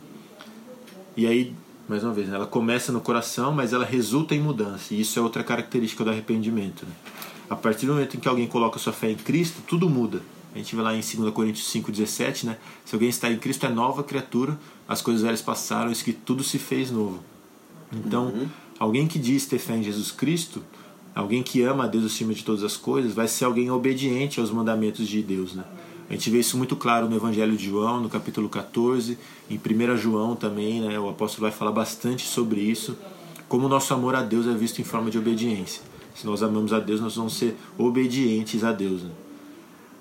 E 1.16 1.26
aí, 1.26 1.52
mais 1.88 2.04
uma 2.04 2.12
vez, 2.12 2.28
né? 2.28 2.36
ela 2.36 2.46
começa 2.46 2.92
no 2.92 3.00
coração, 3.00 3.52
mas 3.52 3.72
ela 3.72 3.84
resulta 3.84 4.34
em 4.34 4.40
mudança. 4.40 4.92
E 4.92 5.00
isso 5.00 5.18
é 5.18 5.22
outra 5.22 5.42
característica 5.42 6.04
do 6.04 6.10
arrependimento. 6.10 6.84
Né? 6.84 6.92
A 7.48 7.56
partir 7.56 7.86
do 7.86 7.94
momento 7.94 8.16
em 8.16 8.20
que 8.20 8.28
alguém 8.28 8.46
coloca 8.46 8.78
sua 8.78 8.92
fé 8.92 9.10
em 9.10 9.16
Cristo, 9.16 9.62
tudo 9.66 9.88
muda. 9.88 10.20
A 10.54 10.58
gente 10.58 10.74
vê 10.76 10.82
lá 10.82 10.94
em 10.94 11.00
2 11.00 11.32
Coríntios 11.32 11.66
5,17, 11.72 12.44
né? 12.44 12.56
Se 12.84 12.94
alguém 12.94 13.08
está 13.08 13.30
em 13.30 13.38
Cristo 13.38 13.64
é 13.66 13.68
nova 13.68 14.02
criatura, 14.02 14.58
as 14.88 15.00
coisas 15.00 15.22
velhas 15.22 15.42
passaram, 15.42 15.90
isso 15.90 16.04
que 16.04 16.12
tudo 16.12 16.42
se 16.42 16.58
fez 16.58 16.90
novo. 16.90 17.22
Então, 17.92 18.26
uhum. 18.28 18.48
alguém 18.78 19.06
que 19.06 19.18
diz 19.18 19.46
ter 19.46 19.58
fé 19.58 19.76
em 19.76 19.82
Jesus 19.82 20.10
Cristo, 20.10 20.62
alguém 21.14 21.42
que 21.42 21.62
ama 21.62 21.84
a 21.84 21.86
Deus 21.86 22.04
acima 22.04 22.34
de 22.34 22.44
todas 22.44 22.64
as 22.64 22.76
coisas, 22.76 23.12
vai 23.12 23.28
ser 23.28 23.44
alguém 23.44 23.70
obediente 23.70 24.40
aos 24.40 24.50
mandamentos 24.50 25.06
de 25.06 25.22
Deus, 25.22 25.54
né? 25.54 25.64
A 26.08 26.14
gente 26.14 26.30
vê 26.30 26.38
isso 26.38 26.56
muito 26.56 26.74
claro 26.74 27.08
no 27.08 27.16
Evangelho 27.16 27.54
de 27.56 27.66
João, 27.66 28.00
no 28.00 28.08
capítulo 28.08 28.48
14, 28.48 29.18
em 29.50 29.58
1 29.58 29.96
João 29.98 30.34
também, 30.34 30.80
né? 30.80 30.98
O 30.98 31.08
apóstolo 31.08 31.42
vai 31.42 31.52
falar 31.52 31.72
bastante 31.72 32.26
sobre 32.26 32.60
isso, 32.60 32.96
como 33.46 33.66
o 33.66 33.68
nosso 33.68 33.92
amor 33.92 34.14
a 34.14 34.22
Deus 34.22 34.46
é 34.46 34.54
visto 34.54 34.80
em 34.80 34.84
forma 34.84 35.10
de 35.10 35.18
obediência. 35.18 35.82
Se 36.14 36.26
nós 36.26 36.42
amamos 36.42 36.72
a 36.72 36.80
Deus, 36.80 37.00
nós 37.00 37.16
vamos 37.16 37.36
ser 37.36 37.56
obedientes 37.76 38.64
a 38.64 38.72
Deus. 38.72 39.02
Né? 39.02 39.10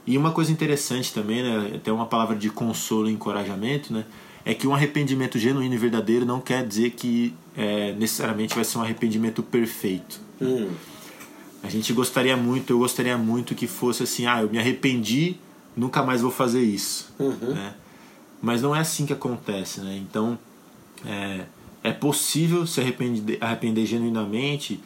E 0.08 0.18
uma 0.18 0.32
coisa 0.32 0.50
interessante 0.52 1.14
também, 1.14 1.44
né? 1.44 1.74
Até 1.76 1.92
uma 1.92 2.06
palavra 2.06 2.38
de 2.38 2.50
consolo 2.50 3.10
e 3.10 3.14
encorajamento, 3.14 3.92
né? 3.92 4.06
É 4.46 4.54
que 4.54 4.66
um 4.66 4.74
arrependimento 4.74 5.38
genuíno 5.38 5.76
e 5.76 5.78
verdadeiro 5.78 6.26
não 6.26 6.40
quer 6.40 6.66
dizer 6.66 6.92
que 6.92 7.34
é, 7.56 7.92
necessariamente 7.94 8.56
vai 8.56 8.64
ser 8.64 8.78
um 8.78 8.82
arrependimento 8.82 9.44
perfeito. 9.44 10.22
Hum. 10.42 10.70
A 11.62 11.70
gente 11.70 11.92
gostaria 11.92 12.38
muito, 12.38 12.72
eu 12.72 12.80
gostaria 12.80 13.18
muito 13.18 13.54
que 13.54 13.68
fosse 13.68 14.04
assim, 14.04 14.26
ah, 14.26 14.42
eu 14.42 14.50
me 14.50 14.58
arrependi, 14.58 15.36
nunca 15.77 16.01
mais 16.01 16.22
vou 16.22 16.31
fazer 16.31 16.62
isso. 16.62 17.13
Uhum. 17.19 17.53
Né? 17.53 17.75
Mas 18.41 18.62
não 18.62 18.75
é 18.75 18.79
assim 18.79 19.05
que 19.05 19.13
acontece, 19.13 19.79
né? 19.81 19.96
Então, 19.98 20.38
é, 21.05 21.46
é 21.84 21.93
possível 21.93 22.65
se 22.65 22.81
arrepender, 22.81 23.38
arrepender 23.39 23.86
genuinamente 23.86 24.79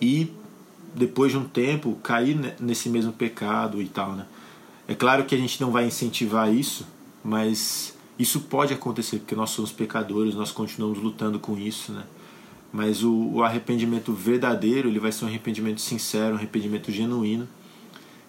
e 0.00 0.30
depois 0.94 1.32
de 1.32 1.38
um 1.38 1.44
tempo 1.44 1.98
cair 2.02 2.54
nesse 2.60 2.88
mesmo 2.88 3.12
pecado 3.12 3.82
e 3.82 3.88
tal, 3.88 4.12
né? 4.12 4.26
É 4.86 4.94
claro 4.94 5.24
que 5.24 5.34
a 5.34 5.38
gente 5.38 5.60
não 5.60 5.70
vai 5.70 5.86
incentivar 5.86 6.52
isso, 6.52 6.86
mas 7.24 7.96
isso 8.18 8.40
pode 8.40 8.74
acontecer 8.74 9.18
porque 9.18 9.34
nós 9.34 9.50
somos 9.50 9.72
pecadores, 9.72 10.34
nós 10.34 10.52
continuamos 10.52 10.98
lutando 10.98 11.38
com 11.38 11.58
isso, 11.58 11.90
né? 11.90 12.04
Mas 12.72 13.02
o, 13.02 13.12
o 13.12 13.42
arrependimento 13.42 14.12
verdadeiro, 14.12 14.88
ele 14.88 14.98
vai 14.98 15.10
ser 15.10 15.24
um 15.24 15.28
arrependimento 15.28 15.80
sincero, 15.80 16.34
um 16.34 16.36
arrependimento 16.36 16.92
genuíno, 16.92 17.48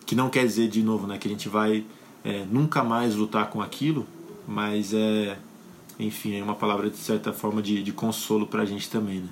que 0.05 0.15
não 0.15 0.29
quer 0.29 0.45
dizer, 0.45 0.69
de 0.69 0.84
novo, 0.84 1.07
né, 1.07 1.17
que 1.17 1.27
a 1.27 1.31
gente 1.31 1.50
vai 1.50 1.84
é, 2.25 2.44
nunca 2.51 2.84
mais 2.84 3.13
lutar 3.13 3.50
com 3.51 3.62
aquilo, 3.62 4.05
mas 4.48 4.94
é, 4.94 5.38
enfim, 6.00 6.36
é 6.36 6.44
uma 6.44 6.55
palavra 6.55 6.89
de 6.89 6.98
certa 6.98 7.32
forma 7.32 7.62
de, 7.62 7.84
de 7.84 7.94
consolo 7.94 8.48
para 8.48 8.63
a 8.63 8.65
gente 8.65 8.89
também, 8.89 9.20
né? 9.20 9.29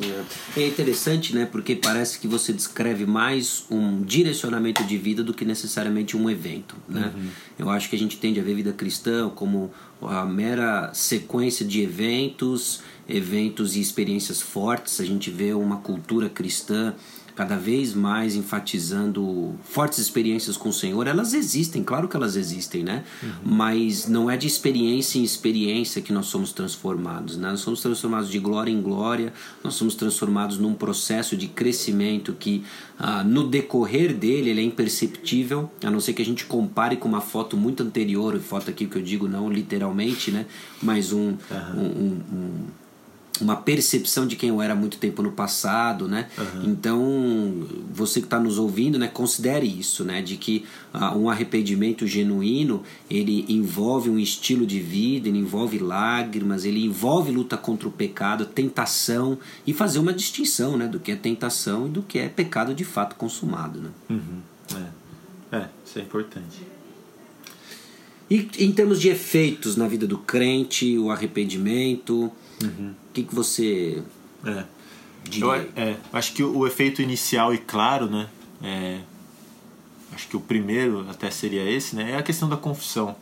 É. 0.00 0.60
é 0.62 0.66
interessante, 0.68 1.34
né? 1.34 1.44
Porque 1.44 1.76
parece 1.76 2.18
que 2.18 2.26
você 2.26 2.50
descreve 2.52 3.04
mais 3.04 3.66
um 3.70 4.02
direcionamento 4.02 4.82
de 4.84 4.96
vida 4.96 5.22
do 5.22 5.34
que 5.34 5.44
necessariamente 5.44 6.16
um 6.16 6.30
evento, 6.30 6.74
né? 6.88 7.12
Uhum. 7.14 7.28
Eu 7.58 7.70
acho 7.70 7.90
que 7.90 7.96
a 7.96 7.98
gente 7.98 8.16
tende 8.16 8.40
a 8.40 8.42
ver 8.42 8.54
vida 8.54 8.72
cristã 8.72 9.28
como 9.28 9.70
a 10.00 10.24
mera 10.24 10.92
sequência 10.94 11.64
de 11.64 11.82
eventos, 11.82 12.80
eventos 13.06 13.76
e 13.76 13.80
experiências 13.80 14.40
fortes. 14.40 14.98
A 14.98 15.04
gente 15.04 15.30
vê 15.30 15.52
uma 15.52 15.76
cultura 15.76 16.28
cristã 16.28 16.94
cada 17.34 17.56
vez 17.56 17.94
mais 17.94 18.36
enfatizando 18.36 19.54
fortes 19.64 19.98
experiências 19.98 20.56
com 20.56 20.68
o 20.68 20.72
Senhor, 20.72 21.06
elas 21.06 21.32
existem, 21.32 21.82
claro 21.82 22.08
que 22.08 22.16
elas 22.16 22.36
existem, 22.36 22.82
né? 22.82 23.04
Uhum. 23.22 23.30
Mas 23.44 24.06
não 24.06 24.30
é 24.30 24.36
de 24.36 24.46
experiência 24.46 25.18
em 25.18 25.24
experiência 25.24 26.02
que 26.02 26.12
nós 26.12 26.26
somos 26.26 26.52
transformados, 26.52 27.36
né? 27.36 27.50
Nós 27.50 27.60
somos 27.60 27.80
transformados 27.80 28.30
de 28.30 28.38
glória 28.38 28.70
em 28.70 28.82
glória, 28.82 29.32
nós 29.64 29.74
somos 29.74 29.94
transformados 29.94 30.58
num 30.58 30.74
processo 30.74 31.36
de 31.36 31.48
crescimento 31.48 32.34
que 32.38 32.64
ah, 32.98 33.24
no 33.24 33.48
decorrer 33.48 34.14
dele 34.14 34.50
ele 34.50 34.60
é 34.60 34.64
imperceptível, 34.64 35.70
a 35.82 35.90
não 35.90 36.00
ser 36.00 36.12
que 36.12 36.22
a 36.22 36.24
gente 36.24 36.44
compare 36.44 36.96
com 36.96 37.08
uma 37.08 37.20
foto 37.20 37.56
muito 37.56 37.82
anterior, 37.82 38.38
foto 38.40 38.70
aqui 38.70 38.86
que 38.86 38.96
eu 38.96 39.02
digo 39.02 39.26
não 39.26 39.50
literalmente, 39.50 40.30
né? 40.30 40.46
Mas 40.82 41.12
um, 41.12 41.28
uhum. 41.28 41.36
um, 41.76 41.82
um, 41.82 42.36
um 42.36 42.81
uma 43.42 43.56
percepção 43.56 44.26
de 44.26 44.36
quem 44.36 44.48
eu 44.48 44.62
era 44.62 44.72
há 44.72 44.76
muito 44.76 44.98
tempo 44.98 45.22
no 45.22 45.32
passado, 45.32 46.08
né? 46.08 46.28
Uhum. 46.38 46.70
Então, 46.70 47.66
você 47.92 48.20
que 48.20 48.26
está 48.26 48.38
nos 48.38 48.58
ouvindo, 48.58 48.98
né, 48.98 49.08
considere 49.08 49.66
isso, 49.66 50.04
né? 50.04 50.22
De 50.22 50.36
que 50.36 50.64
uh, 50.94 51.16
um 51.18 51.28
arrependimento 51.28 52.06
genuíno, 52.06 52.82
ele 53.10 53.44
envolve 53.48 54.08
um 54.08 54.18
estilo 54.18 54.66
de 54.66 54.80
vida, 54.80 55.28
ele 55.28 55.38
envolve 55.38 55.78
lágrimas, 55.78 56.64
ele 56.64 56.84
envolve 56.84 57.32
luta 57.32 57.56
contra 57.56 57.88
o 57.88 57.92
pecado, 57.92 58.46
tentação 58.46 59.38
e 59.66 59.72
fazer 59.72 59.98
uma 59.98 60.12
distinção, 60.12 60.76
né? 60.76 60.86
Do 60.86 61.00
que 61.00 61.12
é 61.12 61.16
tentação 61.16 61.86
e 61.86 61.90
do 61.90 62.02
que 62.02 62.18
é 62.18 62.28
pecado 62.28 62.74
de 62.74 62.84
fato 62.84 63.16
consumado, 63.16 63.80
né? 63.80 63.90
Uhum. 64.10 64.40
É. 65.52 65.56
é, 65.56 65.68
isso 65.84 65.98
é 65.98 66.02
importante. 66.02 66.72
E 68.32 68.48
em 68.60 68.72
termos 68.72 68.98
de 68.98 69.10
efeitos 69.10 69.76
na 69.76 69.86
vida 69.86 70.06
do 70.06 70.16
crente, 70.16 70.96
o 70.96 71.10
arrependimento, 71.10 72.32
uhum. 72.62 72.90
o 72.90 73.12
que, 73.12 73.22
que 73.22 73.34
você 73.34 74.02
é. 74.44 74.64
diria? 75.24 75.46
Eu, 75.46 75.52
é, 75.76 75.96
acho 76.12 76.32
que 76.32 76.42
o, 76.42 76.58
o, 76.58 76.66
efeito 76.66 77.02
inicial 77.02 77.54
e 77.54 77.58
claro, 77.58 78.06
né? 78.06 78.28
É, 78.62 79.00
acho 80.12 80.28
que 80.28 80.36
o 80.36 80.40
primeiro 80.40 81.06
até 81.10 81.30
seria 81.30 81.68
esse, 81.68 81.96
né? 81.96 82.12
É 82.12 82.16
a 82.16 82.22
questão 82.22 82.48
da 82.48 82.56
confissão, 82.56 83.16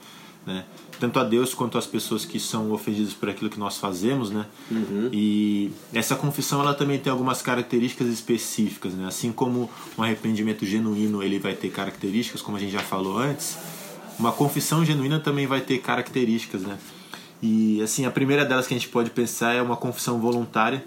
né? 0.46 0.64
Tanto 0.98 1.18
a 1.18 1.24
Deus 1.24 1.54
quanto 1.54 1.78
às 1.78 1.86
pessoas 1.86 2.26
que 2.26 2.38
são 2.38 2.72
ofendidas 2.72 3.14
por 3.14 3.30
aquilo 3.30 3.48
que 3.48 3.58
nós 3.58 3.78
fazemos, 3.78 4.30
né? 4.30 4.44
Uhum. 4.70 5.08
E 5.12 5.72
essa 5.94 6.14
confissão 6.14 6.60
ela 6.60 6.74
também 6.74 6.98
tem 6.98 7.10
algumas 7.10 7.40
características 7.40 8.08
específicas, 8.08 8.92
né? 8.92 9.06
Assim 9.06 9.32
como 9.32 9.70
um 9.96 10.02
arrependimento 10.02 10.66
genuíno 10.66 11.22
ele 11.22 11.38
vai 11.38 11.54
ter 11.54 11.70
características, 11.70 12.42
como 12.42 12.58
a 12.58 12.60
gente 12.60 12.72
já 12.72 12.80
falou 12.80 13.18
antes 13.18 13.56
uma 14.20 14.30
confissão 14.30 14.84
genuína 14.84 15.18
também 15.18 15.46
vai 15.46 15.62
ter 15.62 15.78
características, 15.78 16.60
né? 16.62 16.78
E 17.42 17.80
assim, 17.82 18.04
a 18.04 18.10
primeira 18.10 18.44
delas 18.44 18.66
que 18.66 18.74
a 18.74 18.76
gente 18.76 18.88
pode 18.88 19.10
pensar 19.10 19.54
é 19.54 19.62
uma 19.62 19.76
confissão 19.76 20.18
voluntária, 20.18 20.84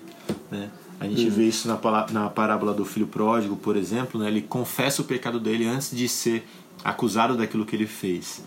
né? 0.52 0.70
A 1.00 1.08
gente 1.08 1.26
uhum. 1.26 1.32
vê 1.32 1.48
isso 1.48 1.68
na, 1.68 1.80
na 2.12 2.30
parábola 2.30 2.74
do 2.74 2.86
filho 2.86 3.08
pródigo, 3.08 3.56
por 3.56 3.76
exemplo, 3.76 4.20
né? 4.20 4.28
Ele 4.28 4.42
confessa 4.42 5.02
o 5.02 5.06
pecado 5.06 5.40
dele 5.40 5.68
antes 5.68 5.92
de 5.92 6.08
ser 6.08 6.48
acusado 6.84 7.36
daquilo 7.36 7.66
que 7.66 7.76
ele 7.76 7.88
fez. 7.88 8.44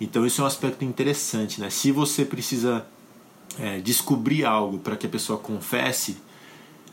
Então 0.00 0.26
isso 0.26 0.40
é 0.40 0.44
um 0.44 0.46
aspecto 0.46 0.84
interessante, 0.84 1.60
né? 1.60 1.70
Se 1.70 1.90
você 1.90 2.24
precisa 2.24 2.86
é, 3.58 3.80
descobrir 3.80 4.44
algo 4.44 4.78
para 4.78 4.96
que 4.96 5.06
a 5.06 5.08
pessoa 5.08 5.38
confesse, 5.38 6.18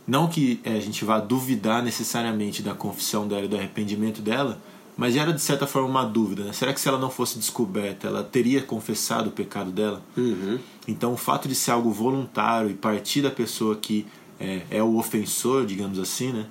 não 0.07 0.27
que 0.27 0.61
é, 0.63 0.73
a 0.73 0.79
gente 0.79 1.03
vá 1.03 1.19
duvidar 1.19 1.83
necessariamente 1.83 2.61
da 2.61 2.73
confissão 2.73 3.27
dela 3.27 3.43
e 3.43 3.47
do 3.47 3.57
arrependimento 3.57 4.21
dela, 4.21 4.59
mas 4.95 5.15
era 5.15 5.33
de 5.33 5.41
certa 5.41 5.65
forma 5.65 5.87
uma 5.87 6.05
dúvida, 6.05 6.43
né? 6.43 6.53
Será 6.53 6.73
que 6.73 6.79
se 6.79 6.87
ela 6.87 6.99
não 6.99 7.09
fosse 7.09 7.37
descoberta, 7.37 8.07
ela 8.07 8.23
teria 8.23 8.61
confessado 8.61 9.29
o 9.29 9.31
pecado 9.31 9.71
dela? 9.71 10.01
Uhum. 10.15 10.59
Então 10.87 11.13
o 11.13 11.17
fato 11.17 11.47
de 11.47 11.55
ser 11.55 11.71
algo 11.71 11.91
voluntário 11.91 12.69
e 12.69 12.73
partir 12.73 13.21
da 13.21 13.31
pessoa 13.31 13.75
que 13.75 14.05
é, 14.39 14.61
é, 14.69 14.83
o 14.83 14.97
ofensor, 14.97 15.65
digamos 15.65 15.99
assim, 15.99 16.31
né? 16.31 16.45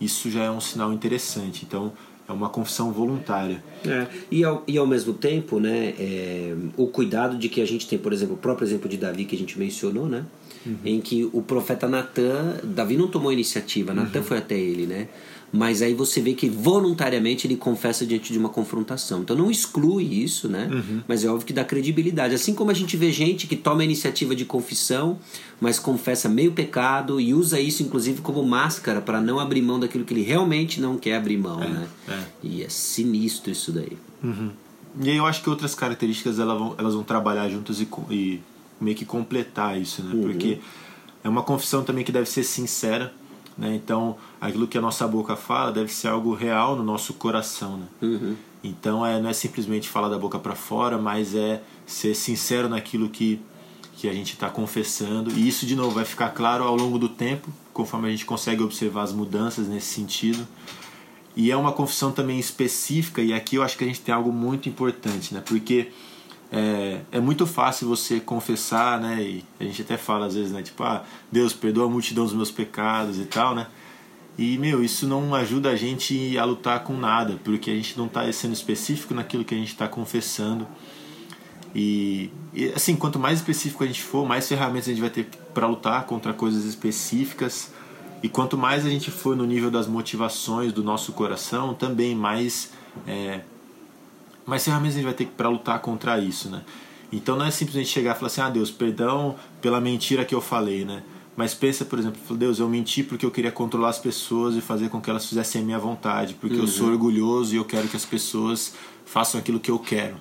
Isso 0.00 0.30
já 0.30 0.42
é 0.42 0.50
um 0.50 0.60
sinal 0.60 0.92
interessante. 0.92 1.64
Então 1.64 1.92
é 2.28 2.32
uma 2.32 2.48
confissão 2.48 2.90
voluntária. 2.90 3.62
É. 3.86 4.06
E, 4.30 4.44
ao, 4.44 4.64
e 4.66 4.78
ao 4.78 4.86
mesmo 4.86 5.12
tempo, 5.12 5.60
né, 5.60 5.94
é, 5.98 6.54
o 6.76 6.86
cuidado 6.86 7.36
de 7.36 7.48
que 7.48 7.60
a 7.60 7.66
gente 7.66 7.86
tem, 7.86 7.98
por 7.98 8.12
exemplo, 8.12 8.34
o 8.34 8.38
próprio 8.38 8.66
exemplo 8.66 8.88
de 8.88 8.96
Davi 8.96 9.24
que 9.24 9.36
a 9.36 9.38
gente 9.38 9.58
mencionou, 9.58 10.06
né? 10.06 10.24
Uhum. 10.66 10.78
Em 10.84 11.00
que 11.00 11.28
o 11.32 11.42
profeta 11.42 11.86
Natan, 11.86 12.56
Davi 12.64 12.96
não 12.96 13.08
tomou 13.08 13.30
iniciativa, 13.30 13.92
Natan 13.92 14.20
uhum. 14.20 14.24
foi 14.24 14.38
até 14.38 14.58
ele, 14.58 14.86
né? 14.86 15.08
Mas 15.54 15.82
aí 15.82 15.94
você 15.94 16.20
vê 16.20 16.34
que 16.34 16.48
voluntariamente 16.48 17.46
ele 17.46 17.56
confessa 17.56 18.04
diante 18.04 18.32
de 18.32 18.38
uma 18.40 18.48
confrontação. 18.48 19.20
Então 19.20 19.36
não 19.36 19.48
exclui 19.48 20.02
isso, 20.02 20.48
né? 20.48 20.68
Uhum. 20.70 21.00
Mas 21.06 21.24
é 21.24 21.28
óbvio 21.28 21.46
que 21.46 21.52
dá 21.52 21.64
credibilidade. 21.64 22.34
Assim 22.34 22.52
como 22.52 22.72
a 22.72 22.74
gente 22.74 22.96
vê 22.96 23.12
gente 23.12 23.46
que 23.46 23.54
toma 23.54 23.82
a 23.82 23.84
iniciativa 23.84 24.34
de 24.34 24.44
confissão, 24.44 25.16
mas 25.60 25.78
confessa 25.78 26.28
meio 26.28 26.50
pecado 26.50 27.20
e 27.20 27.32
usa 27.32 27.60
isso 27.60 27.84
inclusive 27.84 28.20
como 28.20 28.42
máscara 28.42 29.00
para 29.00 29.20
não 29.20 29.38
abrir 29.38 29.62
mão 29.62 29.78
daquilo 29.78 30.04
que 30.04 30.12
ele 30.12 30.22
realmente 30.22 30.80
não 30.80 30.98
quer 30.98 31.14
abrir 31.14 31.38
mão, 31.38 31.62
é, 31.62 31.68
né? 31.68 31.86
É. 32.08 32.22
E 32.42 32.64
é 32.64 32.68
sinistro 32.68 33.52
isso 33.52 33.70
daí. 33.70 33.96
Uhum. 34.24 34.50
E 35.00 35.08
aí 35.08 35.16
eu 35.16 35.24
acho 35.24 35.40
que 35.40 35.48
outras 35.48 35.72
características 35.72 36.40
elas 36.40 36.58
vão, 36.58 36.74
elas 36.76 36.94
vão 36.94 37.04
trabalhar 37.04 37.48
juntas 37.48 37.80
e, 37.80 37.88
e 38.10 38.40
meio 38.80 38.96
que 38.96 39.04
completar 39.04 39.80
isso, 39.80 40.02
né? 40.02 40.14
Uhum. 40.16 40.22
Porque 40.22 40.58
é 41.22 41.28
uma 41.28 41.44
confissão 41.44 41.84
também 41.84 42.02
que 42.04 42.10
deve 42.10 42.28
ser 42.28 42.42
sincera 42.42 43.14
né? 43.56 43.74
Então, 43.74 44.16
aquilo 44.40 44.66
que 44.66 44.76
a 44.76 44.80
nossa 44.80 45.06
boca 45.06 45.36
fala 45.36 45.70
deve 45.70 45.92
ser 45.92 46.08
algo 46.08 46.34
real 46.34 46.76
no 46.76 46.82
nosso 46.82 47.14
coração. 47.14 47.76
Né? 47.76 47.86
Uhum. 48.02 48.36
Então, 48.62 49.04
é, 49.04 49.20
não 49.20 49.28
é 49.28 49.32
simplesmente 49.32 49.88
falar 49.88 50.08
da 50.08 50.18
boca 50.18 50.38
para 50.38 50.54
fora, 50.54 50.98
mas 50.98 51.34
é 51.34 51.62
ser 51.86 52.14
sincero 52.14 52.68
naquilo 52.68 53.08
que, 53.08 53.40
que 53.96 54.08
a 54.08 54.12
gente 54.12 54.32
está 54.32 54.48
confessando. 54.48 55.30
E 55.30 55.46
isso, 55.46 55.66
de 55.66 55.76
novo, 55.76 55.90
vai 55.90 56.04
ficar 56.04 56.30
claro 56.30 56.64
ao 56.64 56.74
longo 56.74 56.98
do 56.98 57.08
tempo, 57.08 57.48
conforme 57.72 58.08
a 58.08 58.10
gente 58.10 58.24
consegue 58.24 58.62
observar 58.62 59.02
as 59.02 59.12
mudanças 59.12 59.68
nesse 59.68 59.94
sentido. 59.94 60.46
E 61.36 61.50
é 61.50 61.56
uma 61.56 61.72
confissão 61.72 62.12
também 62.12 62.38
específica, 62.38 63.20
e 63.20 63.32
aqui 63.32 63.56
eu 63.56 63.62
acho 63.62 63.76
que 63.76 63.84
a 63.84 63.86
gente 63.86 64.00
tem 64.00 64.14
algo 64.14 64.32
muito 64.32 64.68
importante, 64.68 65.34
né? 65.34 65.42
porque 65.44 65.88
é, 66.52 67.00
é 67.12 67.20
muito 67.20 67.46
fácil 67.46 67.88
você 67.88 68.20
confessar, 68.20 69.00
né? 69.00 69.22
E 69.22 69.44
a 69.58 69.64
gente 69.64 69.82
até 69.82 69.96
fala 69.96 70.26
às 70.26 70.34
vezes, 70.34 70.52
né? 70.52 70.62
Tipo, 70.62 70.82
ah, 70.82 71.04
Deus 71.30 71.52
perdoa 71.52 71.86
a 71.86 71.88
multidão 71.88 72.24
dos 72.24 72.34
meus 72.34 72.50
pecados 72.50 73.18
e 73.18 73.24
tal, 73.24 73.54
né? 73.54 73.66
E, 74.36 74.58
meu, 74.58 74.82
isso 74.82 75.06
não 75.06 75.34
ajuda 75.34 75.70
a 75.70 75.76
gente 75.76 76.36
a 76.36 76.44
lutar 76.44 76.82
com 76.82 76.96
nada, 76.96 77.38
porque 77.44 77.70
a 77.70 77.74
gente 77.74 77.96
não 77.96 78.06
está 78.06 78.30
sendo 78.32 78.52
específico 78.52 79.14
naquilo 79.14 79.44
que 79.44 79.54
a 79.54 79.58
gente 79.58 79.68
está 79.68 79.86
confessando. 79.86 80.66
E, 81.74 82.30
e, 82.52 82.66
assim, 82.70 82.96
quanto 82.96 83.18
mais 83.18 83.38
específico 83.38 83.84
a 83.84 83.86
gente 83.86 84.02
for, 84.02 84.26
mais 84.26 84.48
ferramentas 84.48 84.88
a 84.88 84.90
gente 84.90 85.00
vai 85.00 85.10
ter 85.10 85.28
para 85.52 85.66
lutar 85.66 86.04
contra 86.06 86.32
coisas 86.32 86.64
específicas. 86.64 87.72
E 88.22 88.28
quanto 88.28 88.56
mais 88.56 88.86
a 88.86 88.90
gente 88.90 89.10
for 89.10 89.36
no 89.36 89.44
nível 89.44 89.70
das 89.70 89.86
motivações 89.86 90.72
do 90.72 90.82
nosso 90.82 91.12
coração, 91.12 91.74
também 91.74 92.14
mais 92.14 92.72
é, 93.06 93.42
mais 94.46 94.64
ferramentas 94.64 94.94
a 94.94 94.98
gente 94.98 95.06
vai 95.06 95.14
ter 95.14 95.26
para 95.26 95.48
lutar 95.48 95.78
contra 95.80 96.18
isso, 96.18 96.50
né? 96.50 96.62
Então 97.12 97.36
não 97.36 97.44
é 97.44 97.50
simplesmente 97.50 97.88
chegar 97.88 98.14
e 98.14 98.14
falar 98.14 98.26
assim, 98.26 98.40
ah 98.40 98.50
Deus, 98.50 98.70
perdão 98.70 99.36
pela 99.60 99.80
mentira 99.80 100.24
que 100.24 100.34
eu 100.34 100.40
falei, 100.40 100.84
né? 100.84 101.02
Mas 101.36 101.52
pensa, 101.52 101.84
por 101.84 101.98
exemplo, 101.98 102.36
Deus, 102.36 102.58
eu 102.58 102.68
menti 102.68 103.02
porque 103.02 103.26
eu 103.26 103.30
queria 103.30 103.50
controlar 103.50 103.88
as 103.88 103.98
pessoas 103.98 104.54
e 104.54 104.60
fazer 104.60 104.88
com 104.88 105.00
que 105.00 105.10
elas 105.10 105.26
fizessem 105.26 105.62
a 105.62 105.64
minha 105.64 105.78
vontade, 105.78 106.34
porque 106.34 106.56
uhum. 106.56 106.62
eu 106.62 106.68
sou 106.68 106.86
uhum. 106.86 106.92
orgulhoso 106.92 107.54
e 107.54 107.56
eu 107.56 107.64
quero 107.64 107.88
que 107.88 107.96
as 107.96 108.04
pessoas 108.04 108.74
façam 109.04 109.40
aquilo 109.40 109.58
que 109.58 109.70
eu 109.70 109.78
quero. 109.78 110.16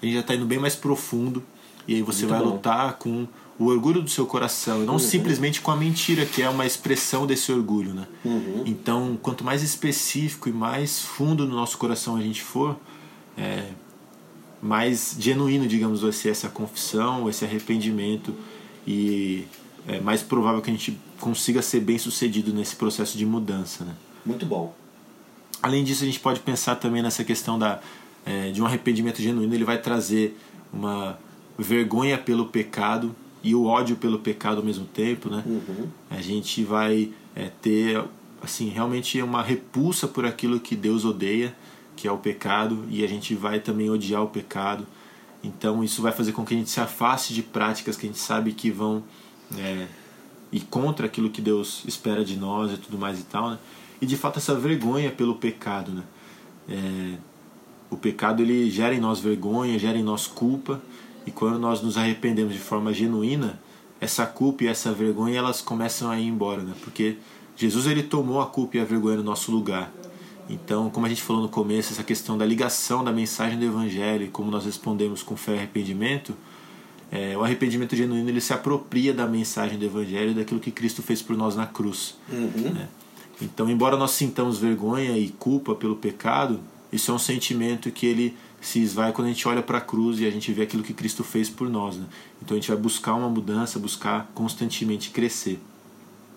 A 0.00 0.04
gente 0.04 0.14
já 0.14 0.20
está 0.20 0.34
indo 0.34 0.44
bem 0.44 0.58
mais 0.58 0.74
profundo 0.74 1.42
e 1.88 1.94
aí 1.94 2.02
você 2.02 2.26
Muito 2.26 2.30
vai 2.30 2.40
bom. 2.40 2.54
lutar 2.54 2.94
com 2.94 3.26
o 3.58 3.66
orgulho 3.66 4.00
do 4.00 4.08
seu 4.08 4.24
coração, 4.24 4.82
e 4.82 4.86
não 4.86 4.94
uhum. 4.94 4.98
simplesmente 4.98 5.60
com 5.60 5.70
a 5.70 5.76
mentira, 5.76 6.24
que 6.24 6.40
é 6.40 6.48
uma 6.48 6.64
expressão 6.64 7.26
desse 7.26 7.52
orgulho, 7.52 7.92
né? 7.92 8.06
Uhum. 8.24 8.62
Então, 8.64 9.18
quanto 9.20 9.44
mais 9.44 9.62
específico 9.62 10.48
e 10.48 10.52
mais 10.52 11.02
fundo 11.02 11.46
no 11.46 11.54
nosso 11.54 11.76
coração 11.76 12.16
a 12.16 12.22
gente 12.22 12.42
for, 12.42 12.74
é, 13.40 13.64
mais 14.62 15.16
genuíno, 15.18 15.66
digamos, 15.66 16.02
ser 16.14 16.28
essa 16.28 16.48
confissão, 16.48 17.28
esse 17.28 17.44
arrependimento 17.44 18.34
e 18.86 19.46
é 19.88 19.98
mais 20.00 20.22
provável 20.22 20.60
que 20.60 20.70
a 20.70 20.72
gente 20.72 20.98
consiga 21.18 21.62
ser 21.62 21.80
bem 21.80 21.98
sucedido 21.98 22.52
nesse 22.52 22.76
processo 22.76 23.16
de 23.16 23.24
mudança. 23.24 23.84
Né? 23.84 23.94
Muito 24.24 24.44
bom. 24.44 24.74
Além 25.62 25.82
disso, 25.82 26.02
a 26.02 26.06
gente 26.06 26.20
pode 26.20 26.40
pensar 26.40 26.76
também 26.76 27.02
nessa 27.02 27.24
questão 27.24 27.58
da, 27.58 27.80
é, 28.24 28.50
de 28.50 28.62
um 28.62 28.66
arrependimento 28.66 29.20
genuíno, 29.20 29.54
ele 29.54 29.64
vai 29.64 29.80
trazer 29.80 30.38
uma 30.72 31.18
vergonha 31.58 32.16
pelo 32.16 32.46
pecado 32.46 33.14
e 33.42 33.54
o 33.54 33.64
ódio 33.64 33.96
pelo 33.96 34.18
pecado 34.18 34.58
ao 34.58 34.64
mesmo 34.64 34.84
tempo, 34.84 35.30
né? 35.30 35.42
Uhum. 35.46 35.88
A 36.10 36.20
gente 36.20 36.62
vai 36.62 37.10
é, 37.34 37.50
ter 37.60 38.02
assim 38.42 38.68
realmente 38.68 39.20
uma 39.20 39.42
repulsa 39.42 40.06
por 40.06 40.24
aquilo 40.24 40.60
que 40.60 40.74
Deus 40.74 41.04
odeia 41.04 41.54
que 42.00 42.08
é 42.08 42.12
o 42.12 42.16
pecado, 42.16 42.86
e 42.88 43.04
a 43.04 43.06
gente 43.06 43.34
vai 43.34 43.60
também 43.60 43.90
odiar 43.90 44.22
o 44.22 44.28
pecado. 44.28 44.86
Então 45.44 45.84
isso 45.84 46.00
vai 46.00 46.12
fazer 46.12 46.32
com 46.32 46.46
que 46.46 46.54
a 46.54 46.56
gente 46.56 46.70
se 46.70 46.80
afaste 46.80 47.34
de 47.34 47.42
práticas 47.42 47.94
que 47.94 48.06
a 48.06 48.08
gente 48.08 48.18
sabe 48.18 48.54
que 48.54 48.70
vão 48.70 49.04
é, 49.58 49.86
ir 50.50 50.60
contra 50.62 51.04
aquilo 51.04 51.28
que 51.28 51.42
Deus 51.42 51.84
espera 51.86 52.24
de 52.24 52.38
nós 52.38 52.72
e 52.72 52.78
tudo 52.78 52.96
mais 52.96 53.20
e 53.20 53.24
tal, 53.24 53.50
né? 53.50 53.58
E 54.00 54.06
de 54.06 54.16
fato 54.16 54.38
essa 54.38 54.54
vergonha 54.54 55.10
pelo 55.10 55.34
pecado, 55.34 55.92
né? 55.92 56.02
É, 56.70 57.18
o 57.90 57.98
pecado 57.98 58.40
ele 58.40 58.70
gera 58.70 58.94
em 58.94 59.00
nós 59.00 59.20
vergonha, 59.20 59.78
gera 59.78 59.98
em 59.98 60.02
nós 60.02 60.26
culpa, 60.26 60.80
e 61.26 61.30
quando 61.30 61.58
nós 61.58 61.82
nos 61.82 61.98
arrependemos 61.98 62.54
de 62.54 62.60
forma 62.60 62.94
genuína, 62.94 63.60
essa 64.00 64.24
culpa 64.24 64.64
e 64.64 64.68
essa 64.68 64.90
vergonha 64.90 65.38
elas 65.38 65.60
começam 65.60 66.10
a 66.10 66.18
ir 66.18 66.28
embora, 66.28 66.62
né? 66.62 66.72
Porque 66.82 67.18
Jesus 67.56 67.86
ele 67.86 68.02
tomou 68.02 68.40
a 68.40 68.46
culpa 68.46 68.78
e 68.78 68.80
a 68.80 68.84
vergonha 68.84 69.18
no 69.18 69.24
nosso 69.24 69.52
lugar. 69.52 69.92
Então, 70.50 70.90
como 70.90 71.06
a 71.06 71.08
gente 71.08 71.22
falou 71.22 71.42
no 71.42 71.48
começo, 71.48 71.92
essa 71.92 72.02
questão 72.02 72.36
da 72.36 72.44
ligação 72.44 73.04
da 73.04 73.12
mensagem 73.12 73.56
do 73.56 73.64
Evangelho, 73.64 74.28
como 74.32 74.50
nós 74.50 74.64
respondemos 74.64 75.22
com 75.22 75.36
fé 75.36 75.52
e 75.54 75.58
arrependimento, 75.58 76.34
é, 77.12 77.36
o 77.38 77.44
arrependimento 77.44 77.94
genuíno 77.94 78.28
ele 78.28 78.40
se 78.40 78.52
apropria 78.52 79.14
da 79.14 79.26
mensagem 79.28 79.78
do 79.78 79.84
Evangelho, 79.84 80.34
daquilo 80.34 80.58
que 80.58 80.72
Cristo 80.72 81.02
fez 81.02 81.22
por 81.22 81.36
nós 81.36 81.54
na 81.54 81.66
cruz. 81.66 82.16
Uhum. 82.28 82.72
Né? 82.72 82.88
Então, 83.40 83.70
embora 83.70 83.96
nós 83.96 84.10
sintamos 84.10 84.58
vergonha 84.58 85.16
e 85.16 85.28
culpa 85.28 85.74
pelo 85.74 85.94
pecado, 85.94 86.60
isso 86.92 87.12
é 87.12 87.14
um 87.14 87.18
sentimento 87.18 87.90
que 87.92 88.04
ele 88.04 88.36
se 88.60 88.80
esvai 88.80 89.12
quando 89.12 89.26
a 89.26 89.30
gente 89.30 89.46
olha 89.46 89.62
para 89.62 89.78
a 89.78 89.80
cruz 89.80 90.20
e 90.20 90.26
a 90.26 90.30
gente 90.30 90.52
vê 90.52 90.62
aquilo 90.62 90.82
que 90.82 90.92
Cristo 90.92 91.22
fez 91.22 91.48
por 91.48 91.70
nós. 91.70 91.96
Né? 91.96 92.06
Então 92.42 92.56
a 92.56 92.60
gente 92.60 92.68
vai 92.68 92.76
buscar 92.76 93.14
uma 93.14 93.28
mudança, 93.28 93.78
buscar 93.78 94.30
constantemente 94.34 95.10
crescer. 95.10 95.60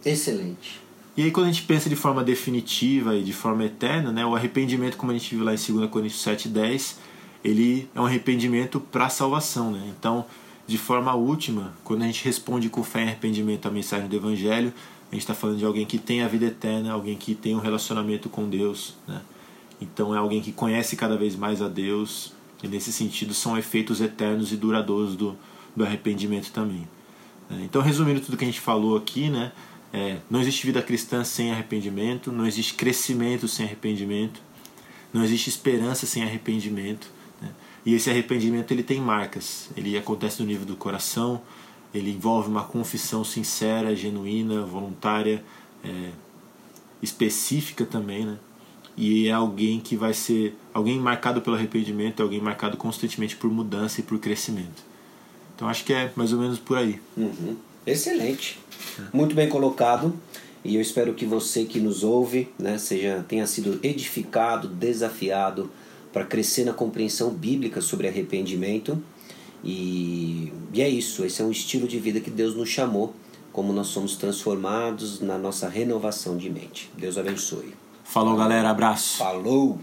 Excelente. 0.05 0.82
E 1.15 1.23
aí 1.23 1.31
quando 1.31 1.47
a 1.47 1.51
gente 1.51 1.63
pensa 1.63 1.89
de 1.89 1.95
forma 1.95 2.23
definitiva 2.23 3.15
e 3.15 3.23
de 3.23 3.33
forma 3.33 3.65
eterna, 3.65 4.11
né, 4.11 4.25
o 4.25 4.35
arrependimento, 4.35 4.97
como 4.97 5.11
a 5.11 5.15
gente 5.15 5.35
viu 5.35 5.43
lá 5.43 5.53
em 5.53 5.57
2 5.57 5.89
Coríntios 5.89 6.23
7,10, 6.23 6.95
ele 7.43 7.87
é 7.93 8.01
um 8.01 8.05
arrependimento 8.05 8.79
para 8.79 9.09
salvação. 9.09 9.71
Né? 9.71 9.93
Então, 9.97 10.25
de 10.65 10.77
forma 10.77 11.13
última, 11.13 11.73
quando 11.83 12.01
a 12.01 12.05
gente 12.05 12.23
responde 12.25 12.69
com 12.69 12.83
fé 12.83 13.01
e 13.01 13.03
arrependimento 13.03 13.67
à 13.67 13.71
mensagem 13.71 14.07
do 14.07 14.15
Evangelho, 14.15 14.73
a 15.11 15.15
gente 15.15 15.21
está 15.21 15.35
falando 15.35 15.59
de 15.59 15.65
alguém 15.65 15.85
que 15.85 15.99
tem 15.99 16.23
a 16.23 16.27
vida 16.27 16.45
eterna, 16.45 16.91
alguém 16.91 17.15
que 17.15 17.35
tem 17.35 17.55
um 17.55 17.59
relacionamento 17.59 18.27
com 18.27 18.49
Deus. 18.49 18.95
Né? 19.07 19.21
Então 19.79 20.15
é 20.15 20.17
alguém 20.17 20.41
que 20.41 20.51
conhece 20.51 20.95
cada 20.95 21.15
vez 21.15 21.35
mais 21.35 21.61
a 21.61 21.67
Deus, 21.67 22.33
e 22.63 22.67
nesse 22.67 22.91
sentido 22.91 23.33
são 23.33 23.55
efeitos 23.55 24.01
eternos 24.01 24.51
e 24.51 24.55
duradouros 24.55 25.15
do, 25.15 25.37
do 25.75 25.83
arrependimento 25.83 26.51
também. 26.51 26.87
Né? 27.49 27.61
Então, 27.65 27.81
resumindo 27.81 28.21
tudo 28.21 28.37
que 28.37 28.43
a 28.43 28.47
gente 28.47 28.61
falou 28.61 28.97
aqui, 28.97 29.29
né? 29.29 29.51
É, 29.93 30.17
não 30.27 30.41
existe 30.41 30.65
vida 30.65 30.81
cristã 30.81 31.23
sem 31.23 31.51
arrependimento, 31.51 32.31
não 32.31 32.47
existe 32.47 32.73
crescimento 32.73 33.47
sem 33.47 33.63
arrependimento, 33.63 34.41
não 35.13 35.23
existe 35.23 35.49
esperança 35.49 36.07
sem 36.07 36.23
arrependimento. 36.23 37.11
Né? 37.39 37.49
E 37.85 37.93
esse 37.93 38.09
arrependimento 38.09 38.71
ele 38.71 38.81
tem 38.81 38.99
marcas, 38.99 39.69
ele 39.77 39.95
acontece 39.95 40.41
no 40.41 40.47
nível 40.47 40.65
do 40.65 40.75
coração, 40.75 41.39
ele 41.93 42.09
envolve 42.09 42.49
uma 42.49 42.63
confissão 42.63 43.23
sincera, 43.23 43.95
genuína, 43.95 44.63
voluntária, 44.63 45.45
é, 45.83 46.09
específica 47.01 47.85
também, 47.85 48.25
né? 48.25 48.37
E 48.95 49.27
é 49.27 49.31
alguém 49.31 49.79
que 49.79 49.95
vai 49.95 50.13
ser 50.13 50.55
alguém 50.73 50.99
marcado 50.99 51.41
pelo 51.41 51.55
arrependimento, 51.55 52.19
é 52.19 52.23
alguém 52.23 52.39
marcado 52.39 52.77
constantemente 52.77 53.35
por 53.35 53.49
mudança 53.49 53.99
e 53.99 54.03
por 54.03 54.17
crescimento. 54.19 54.83
Então 55.55 55.67
acho 55.67 55.83
que 55.83 55.93
é 55.93 56.11
mais 56.15 56.31
ou 56.31 56.39
menos 56.39 56.59
por 56.59 56.77
aí. 56.77 56.99
Uhum. 57.17 57.57
Excelente. 57.85 58.59
Muito 59.11 59.35
bem 59.35 59.49
colocado. 59.49 60.13
E 60.63 60.75
eu 60.75 60.81
espero 60.81 61.13
que 61.13 61.25
você 61.25 61.65
que 61.65 61.79
nos 61.79 62.03
ouve 62.03 62.47
né, 62.57 62.77
seja, 62.77 63.25
tenha 63.27 63.45
sido 63.45 63.79
edificado, 63.83 64.67
desafiado 64.67 65.69
para 66.13 66.23
crescer 66.23 66.63
na 66.63 66.71
compreensão 66.71 67.31
bíblica 67.31 67.81
sobre 67.81 68.07
arrependimento. 68.07 69.01
E, 69.63 70.53
e 70.73 70.81
é 70.81 70.87
isso, 70.87 71.25
esse 71.25 71.41
é 71.41 71.45
um 71.45 71.51
estilo 71.51 71.87
de 71.87 71.99
vida 71.99 72.19
que 72.19 72.29
Deus 72.29 72.55
nos 72.55 72.69
chamou, 72.69 73.13
como 73.51 73.73
nós 73.73 73.87
somos 73.87 74.15
transformados 74.15 75.21
na 75.21 75.37
nossa 75.37 75.67
renovação 75.67 76.37
de 76.37 76.49
mente. 76.49 76.89
Deus 76.97 77.17
abençoe. 77.17 77.73
Falou, 78.03 78.35
galera. 78.35 78.69
Abraço. 78.69 79.17
Falou! 79.17 79.79